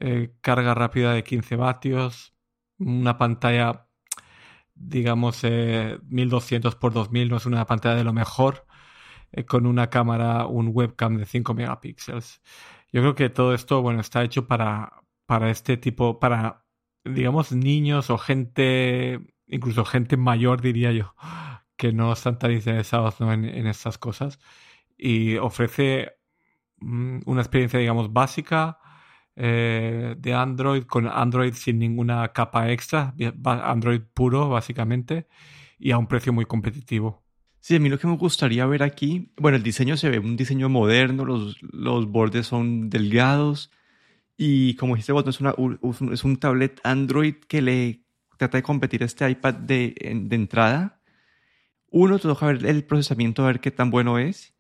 eh, 0.01 0.35
carga 0.41 0.75
rápida 0.75 1.13
de 1.15 1.25
15 1.25 1.57
vatios, 1.57 2.35
una 2.79 3.19
pantalla, 3.19 3.89
digamos, 4.75 5.43
1200 5.45 6.75
x 6.75 6.93
2000, 6.95 7.29
no 7.29 7.37
es 7.37 7.47
una 7.47 7.67
pantalla 7.67 7.97
de 7.97 8.05
lo 8.05 8.13
mejor, 8.13 8.67
con 9.49 9.67
una 9.67 9.91
cámara, 9.91 10.47
un 10.47 10.71
webcam 10.73 11.17
de 11.19 11.27
5 11.27 11.55
megapíxeles. 11.55 12.41
Yo 12.93 13.01
creo 13.03 13.15
que 13.15 13.31
todo 13.31 13.55
esto, 13.55 13.83
bueno, 13.83 14.01
está 14.01 14.23
hecho 14.25 14.47
para, 14.47 15.05
para 15.27 15.51
este 15.51 15.77
tipo, 15.77 16.21
para, 16.21 16.65
digamos, 17.05 17.53
niños 17.53 18.11
o 18.11 18.19
gente, 18.19 19.21
incluso 19.47 19.85
gente 19.85 20.17
mayor, 20.17 20.61
diría 20.61 20.93
yo, 20.93 21.15
que 21.77 21.93
no 21.93 22.13
están 22.13 22.39
tan 22.39 22.53
interesados 22.53 23.21
en, 23.21 23.67
estas 23.67 23.99
cosas. 23.99 24.39
Y 24.97 25.37
ofrece 25.39 26.19
una 26.81 27.41
experiencia, 27.41 27.79
digamos, 27.79 28.13
básica 28.13 28.79
eh, 29.37 30.15
de 30.19 30.35
Android, 30.35 30.85
con 30.85 31.09
Android 31.09 31.55
sin 31.55 31.79
ninguna 31.79 32.29
capa 32.29 32.71
extra, 32.71 33.15
Android 33.45 34.03
puro, 34.13 34.49
básicamente, 34.49 35.27
y 35.79 35.91
a 35.91 35.99
un 35.99 36.07
precio 36.07 36.33
muy 36.33 36.45
competitivo. 36.45 37.25
Sí, 37.61 37.77
a 37.77 37.81
mí 37.81 37.89
lo 37.89 37.99
que 37.99 38.07
me 38.07 38.17
gustaría 38.17 38.67
ver 38.67 38.83
aquí, 38.83 39.33
bueno, 39.39 39.57
el 39.57 39.63
diseño 39.63 39.97
se 39.97 40.11
ve 40.11 40.19
un 40.19 40.37
diseño 40.37 40.69
moderno, 40.69 41.25
los, 41.25 41.57
los 41.63 42.07
bordes 42.07 42.47
son 42.47 42.91
delgados, 42.91 43.71
y 44.37 44.75
como 44.75 44.95
dijiste 44.95 45.13
vos, 45.13 45.27
es, 45.27 45.41
una, 45.41 45.55
es 46.13 46.25
un 46.25 46.37
tablet 46.37 46.81
Android 46.85 47.37
que 47.49 47.63
le 47.63 48.05
trata 48.37 48.59
de 48.59 48.63
competir 48.63 49.03
a 49.03 49.07
este 49.07 49.29
iPad 49.31 49.55
de, 49.55 49.95
de 49.95 50.37
entrada. 50.37 51.01
Uno, 51.89 52.19
te 52.19 52.29
toca 52.29 52.47
ver 52.47 52.67
el 52.67 52.85
procesamiento, 52.85 53.45
a 53.45 53.47
ver 53.47 53.61
qué 53.61 53.71
tan 53.71 53.91
bueno 53.91 54.19
es. 54.19 54.54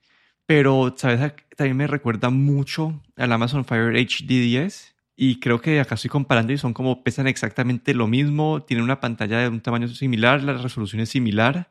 Pero, 0.46 0.94
¿sabes? 0.96 1.32
También 1.56 1.76
me 1.76 1.86
recuerda 1.86 2.30
mucho 2.30 3.00
al 3.16 3.32
Amazon 3.32 3.64
Fire 3.64 3.96
HD 3.96 4.28
10. 4.28 4.94
Y 5.16 5.38
creo 5.38 5.60
que 5.60 5.78
acá 5.80 5.94
estoy 5.94 6.10
comparando 6.10 6.52
y 6.52 6.58
son 6.58 6.74
como 6.74 7.04
pesan 7.04 7.26
exactamente 7.26 7.94
lo 7.94 8.06
mismo. 8.08 8.62
Tienen 8.64 8.84
una 8.84 9.00
pantalla 9.00 9.38
de 9.38 9.48
un 9.48 9.60
tamaño 9.60 9.88
similar, 9.88 10.42
la 10.42 10.54
resolución 10.54 11.00
es 11.00 11.10
similar. 11.10 11.70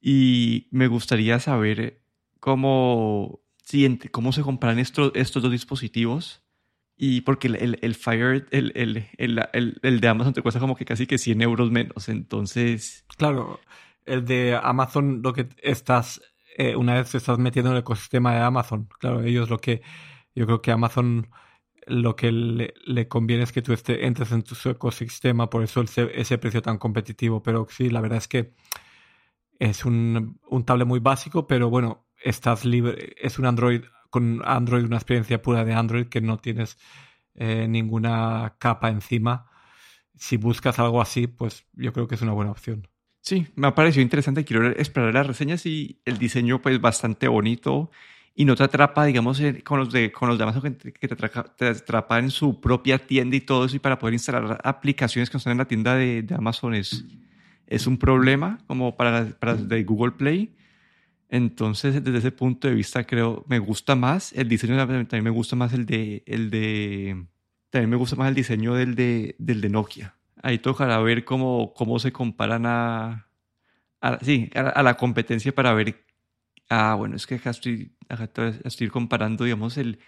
Y 0.00 0.68
me 0.70 0.88
gustaría 0.88 1.38
saber 1.38 2.02
cómo, 2.40 3.40
cómo 4.10 4.32
se 4.32 4.42
comparan 4.42 4.78
estos, 4.78 5.12
estos 5.14 5.42
dos 5.42 5.52
dispositivos 5.52 6.42
y 7.04 7.22
porque 7.22 7.48
el, 7.48 7.78
el, 7.82 7.94
Fire, 7.96 8.46
el, 8.52 8.72
el, 8.76 9.08
el, 9.82 10.00
de 10.00 10.08
Amazon 10.08 10.34
te 10.34 10.40
cuesta 10.40 10.60
como 10.60 10.76
que 10.76 10.84
casi 10.84 11.08
que 11.08 11.18
100 11.18 11.42
euros 11.42 11.70
menos. 11.72 12.08
Entonces. 12.08 13.04
Claro, 13.16 13.58
el 14.06 14.24
de 14.24 14.58
Amazon, 14.62 15.20
lo 15.20 15.32
que 15.32 15.48
estás. 15.62 16.20
Eh, 16.56 16.76
una 16.76 16.94
vez 16.94 17.10
te 17.10 17.18
estás 17.18 17.38
metiendo 17.38 17.70
en 17.70 17.76
el 17.76 17.82
ecosistema 17.82 18.34
de 18.34 18.40
Amazon, 18.40 18.88
claro, 18.98 19.22
ellos 19.22 19.50
lo 19.50 19.58
que. 19.58 19.82
Yo 20.34 20.46
creo 20.46 20.62
que 20.62 20.72
Amazon 20.72 21.28
lo 21.86 22.16
que 22.16 22.32
le, 22.32 23.08
conviene 23.08 23.42
es 23.42 23.52
que 23.52 23.62
tú 23.62 23.74
entres 23.86 24.32
en 24.32 24.42
tu 24.42 24.56
ecosistema, 24.68 25.50
por 25.50 25.62
eso 25.62 25.82
ese 25.82 26.38
precio 26.38 26.62
tan 26.62 26.78
competitivo. 26.78 27.42
Pero 27.42 27.66
sí, 27.70 27.90
la 27.90 28.00
verdad 28.00 28.18
es 28.18 28.28
que 28.28 28.54
es 29.58 29.84
un, 29.84 30.40
un 30.48 30.64
tablet 30.64 30.86
muy 30.88 31.00
básico, 31.00 31.46
pero 31.46 31.70
bueno, 31.70 32.06
estás 32.22 32.64
libre, 32.64 33.14
es 33.18 33.38
un 33.38 33.46
Android 33.46 33.82
con 34.10 34.42
Android, 34.44 34.84
una 34.84 34.96
experiencia 34.96 35.40
pura 35.40 35.64
de 35.64 35.72
Android 35.72 36.06
que 36.08 36.20
no 36.20 36.38
tienes 36.38 36.78
eh, 37.34 37.66
ninguna 37.68 38.56
capa 38.58 38.90
encima. 38.90 39.50
Si 40.16 40.36
buscas 40.36 40.78
algo 40.78 41.00
así, 41.00 41.26
pues 41.26 41.66
yo 41.72 41.92
creo 41.92 42.06
que 42.08 42.16
es 42.16 42.22
una 42.22 42.32
buena 42.32 42.50
opción. 42.50 42.88
Sí, 43.22 43.46
me 43.54 43.68
ha 43.68 43.74
parecido 43.74 44.02
interesante. 44.02 44.44
Quiero 44.44 44.68
esperar 44.76 45.14
las 45.14 45.26
reseñas 45.26 45.64
y 45.64 46.00
el 46.04 46.18
diseño, 46.18 46.60
pues, 46.60 46.80
bastante 46.80 47.28
bonito 47.28 47.90
y 48.34 48.44
no 48.44 48.56
te 48.56 48.64
atrapa, 48.64 49.04
digamos, 49.04 49.40
con 49.64 49.78
los 49.78 49.92
de, 49.92 50.10
con 50.10 50.28
los 50.28 50.38
de 50.38 50.44
Amazon 50.44 50.74
que, 50.74 51.08
te, 51.08 51.16
te, 51.16 51.66
atrapa 51.68 52.18
en 52.18 52.30
su 52.30 52.60
propia 52.60 52.98
tienda 52.98 53.36
y 53.36 53.40
todo 53.42 53.66
eso. 53.66 53.76
Y 53.76 53.78
para 53.78 53.98
poder 53.98 54.14
instalar 54.14 54.60
aplicaciones 54.64 55.30
que 55.30 55.36
están 55.36 55.52
en 55.52 55.58
la 55.58 55.66
tienda 55.66 55.94
de, 55.94 56.26
Amazon 56.36 56.74
es, 56.74 57.04
es 57.66 57.86
un 57.86 57.96
problema, 57.96 58.58
como 58.66 58.96
para, 58.96 59.26
para 59.38 59.54
de 59.54 59.84
Google 59.84 60.12
Play. 60.12 60.56
Entonces, 61.28 62.02
desde 62.02 62.18
ese 62.18 62.32
punto 62.32 62.68
de 62.68 62.74
vista, 62.74 63.04
creo, 63.04 63.44
me 63.48 63.58
gusta 63.58 63.94
más 63.94 64.32
el 64.32 64.48
diseño, 64.48 64.76
también 64.76 65.24
me 65.24 65.30
gusta 65.30 65.54
más 65.56 65.72
el 65.72 65.86
de, 65.86 66.22
el 66.26 66.50
de, 66.50 67.26
también 67.70 67.90
me 67.90 67.96
gusta 67.96 68.16
más 68.16 68.28
el 68.28 68.34
diseño 68.34 68.74
del 68.74 68.94
de, 68.94 69.36
del 69.38 69.60
de 69.60 69.68
Nokia. 69.68 70.16
Ahí 70.42 70.58
tocará 70.58 70.98
ver 71.00 71.24
cómo, 71.24 71.72
cómo 71.74 71.98
se 71.98 72.12
comparan 72.12 72.66
a, 72.66 73.28
sí, 74.22 74.50
a, 74.54 74.82
la 74.82 74.94
competencia 74.96 75.54
para 75.54 75.72
ver, 75.72 76.04
ah, 76.68 76.94
bueno, 76.94 77.16
es 77.16 77.26
que 77.26 77.36
acá 77.36 77.50
estoy, 77.50 77.96
acá 78.08 78.28
estoy 78.64 78.88
comparando, 78.88 79.44
digamos, 79.44 79.76
el, 79.78 80.00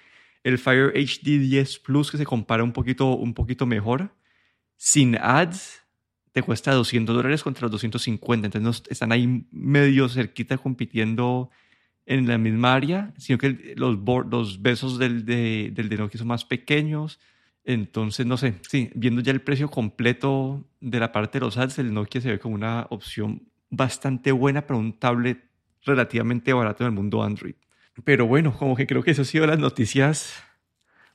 el 0.42 0.58
Fire 0.58 0.92
HD 0.94 1.38
10 1.38 1.78
Plus 1.78 2.10
que 2.10 2.18
se 2.18 2.26
compara 2.26 2.64
un 2.64 2.72
poquito, 2.72 3.14
un 3.14 3.34
poquito 3.34 3.66
mejor, 3.66 4.14
sin 4.76 5.16
ads, 5.16 5.84
te 6.32 6.42
cuesta 6.42 6.72
200 6.72 7.14
dólares 7.14 7.44
contra 7.44 7.62
los 7.62 7.70
250. 7.72 8.48
Entonces 8.48 8.82
están 8.90 9.12
ahí 9.12 9.46
medio 9.52 10.08
cerquita 10.08 10.58
compitiendo 10.58 11.50
en 12.06 12.26
la 12.26 12.38
misma 12.38 12.74
área, 12.74 13.14
sino 13.16 13.38
que 13.38 13.74
los, 13.76 13.98
los 14.28 14.60
besos 14.60 14.98
del 14.98 15.24
de, 15.24 15.70
del 15.72 15.88
de 15.88 15.96
Nokia 15.96 16.18
son 16.18 16.26
más 16.26 16.44
pequeños. 16.44 17.20
Entonces, 17.64 18.26
no 18.26 18.36
sé, 18.36 18.56
sí, 18.68 18.90
viendo 18.94 19.22
ya 19.22 19.32
el 19.32 19.40
precio 19.40 19.70
completo 19.70 20.64
de 20.80 21.00
la 21.00 21.12
parte 21.12 21.38
de 21.38 21.46
los 21.46 21.56
ads, 21.56 21.78
el 21.78 21.94
Nokia 21.94 22.20
se 22.20 22.30
ve 22.30 22.38
como 22.38 22.54
una 22.54 22.86
opción 22.90 23.48
bastante 23.70 24.32
buena 24.32 24.66
para 24.66 24.78
un 24.78 24.98
tablet 24.98 25.42
relativamente 25.82 26.52
barato 26.52 26.84
en 26.84 26.88
el 26.88 26.94
mundo 26.94 27.22
Android. 27.22 27.54
Pero 28.04 28.26
bueno, 28.26 28.56
como 28.56 28.76
que 28.76 28.86
creo 28.86 29.02
que 29.02 29.12
eso 29.12 29.22
ha 29.22 29.26
sido 29.26 29.46
las 29.46 29.58
noticias 29.58 30.42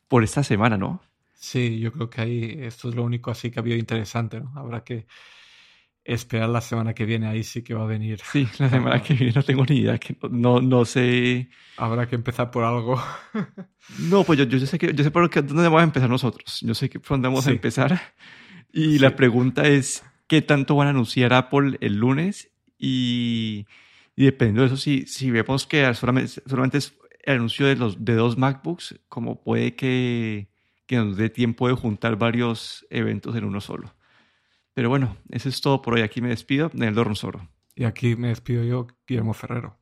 por 0.07 0.23
esta 0.23 0.43
semana, 0.43 0.77
¿no? 0.77 1.01
Sí, 1.33 1.79
yo 1.79 1.93
creo 1.93 2.09
que 2.09 2.21
ahí 2.21 2.57
esto 2.61 2.89
es 2.89 2.95
lo 2.95 3.03
único 3.03 3.31
así 3.31 3.51
que 3.51 3.59
ha 3.59 3.61
habido 3.61 3.77
interesante, 3.77 4.41
¿no? 4.41 4.51
Habrá 4.55 4.83
que 4.83 5.05
esperar 6.13 6.49
la 6.49 6.61
semana 6.61 6.93
que 6.93 7.05
viene, 7.05 7.27
ahí 7.27 7.43
sí 7.43 7.61
que 7.61 7.73
va 7.73 7.83
a 7.83 7.87
venir. 7.87 8.19
Sí, 8.31 8.47
la 8.57 8.69
semana 8.69 9.01
que 9.01 9.13
viene 9.13 9.33
no 9.33 9.43
tengo 9.43 9.65
ni 9.65 9.77
idea, 9.77 9.97
que 9.97 10.15
no, 10.29 10.61
no 10.61 10.85
sé. 10.85 11.49
Habrá 11.77 12.07
que 12.07 12.15
empezar 12.15 12.51
por 12.51 12.63
algo. 12.63 13.01
no, 13.99 14.23
pues 14.23 14.39
yo, 14.39 14.45
yo 14.45 14.59
sé 14.65 14.77
que 14.79 14.93
yo 14.93 15.03
sé 15.03 15.11
por 15.11 15.29
dónde 15.29 15.63
vamos 15.63 15.81
a 15.81 15.83
empezar 15.83 16.09
nosotros. 16.09 16.59
Yo 16.61 16.73
sé 16.73 16.89
que 16.89 16.99
por 16.99 17.09
dónde 17.09 17.27
vamos 17.27 17.47
a 17.47 17.51
empezar. 17.51 17.99
Y 18.71 18.99
la 18.99 19.15
pregunta 19.15 19.67
es 19.67 20.03
qué 20.27 20.41
tanto 20.41 20.75
van 20.75 20.87
a 20.87 20.91
anunciar 20.91 21.33
Apple 21.33 21.77
el 21.81 21.95
lunes 21.95 22.51
y, 22.77 23.65
y 24.15 24.25
dependiendo 24.25 24.61
de 24.61 24.67
eso, 24.67 24.77
si, 24.77 25.07
si 25.07 25.31
vemos 25.31 25.65
que 25.65 25.91
solamente, 25.95 26.41
solamente 26.45 26.77
es 26.77 26.93
el 27.23 27.35
anuncio 27.35 27.65
de 27.65 27.75
los 27.75 28.05
de 28.05 28.13
dos 28.13 28.37
MacBooks, 28.37 28.99
como 29.09 29.41
puede 29.41 29.75
que 29.75 30.49
que 30.89 30.95
nos 30.95 31.17
dé 31.17 31.29
tiempo 31.29 31.67
de 31.67 31.75
juntar 31.75 32.15
varios 32.15 32.83
eventos 32.89 33.35
en 33.35 33.43
uno 33.43 33.61
solo. 33.61 33.93
Pero 34.79 34.87
bueno, 34.87 35.17
eso 35.29 35.49
es 35.49 35.59
todo 35.59 35.81
por 35.81 35.95
hoy. 35.95 36.03
Aquí 36.03 36.21
me 36.21 36.29
despido, 36.29 36.71
Nel 36.73 36.95
Dornsoro. 36.95 37.49
Y 37.75 37.83
aquí 37.83 38.15
me 38.15 38.29
despido 38.29 38.63
yo, 38.63 38.87
Guillermo 39.05 39.33
Ferrero. 39.33 39.77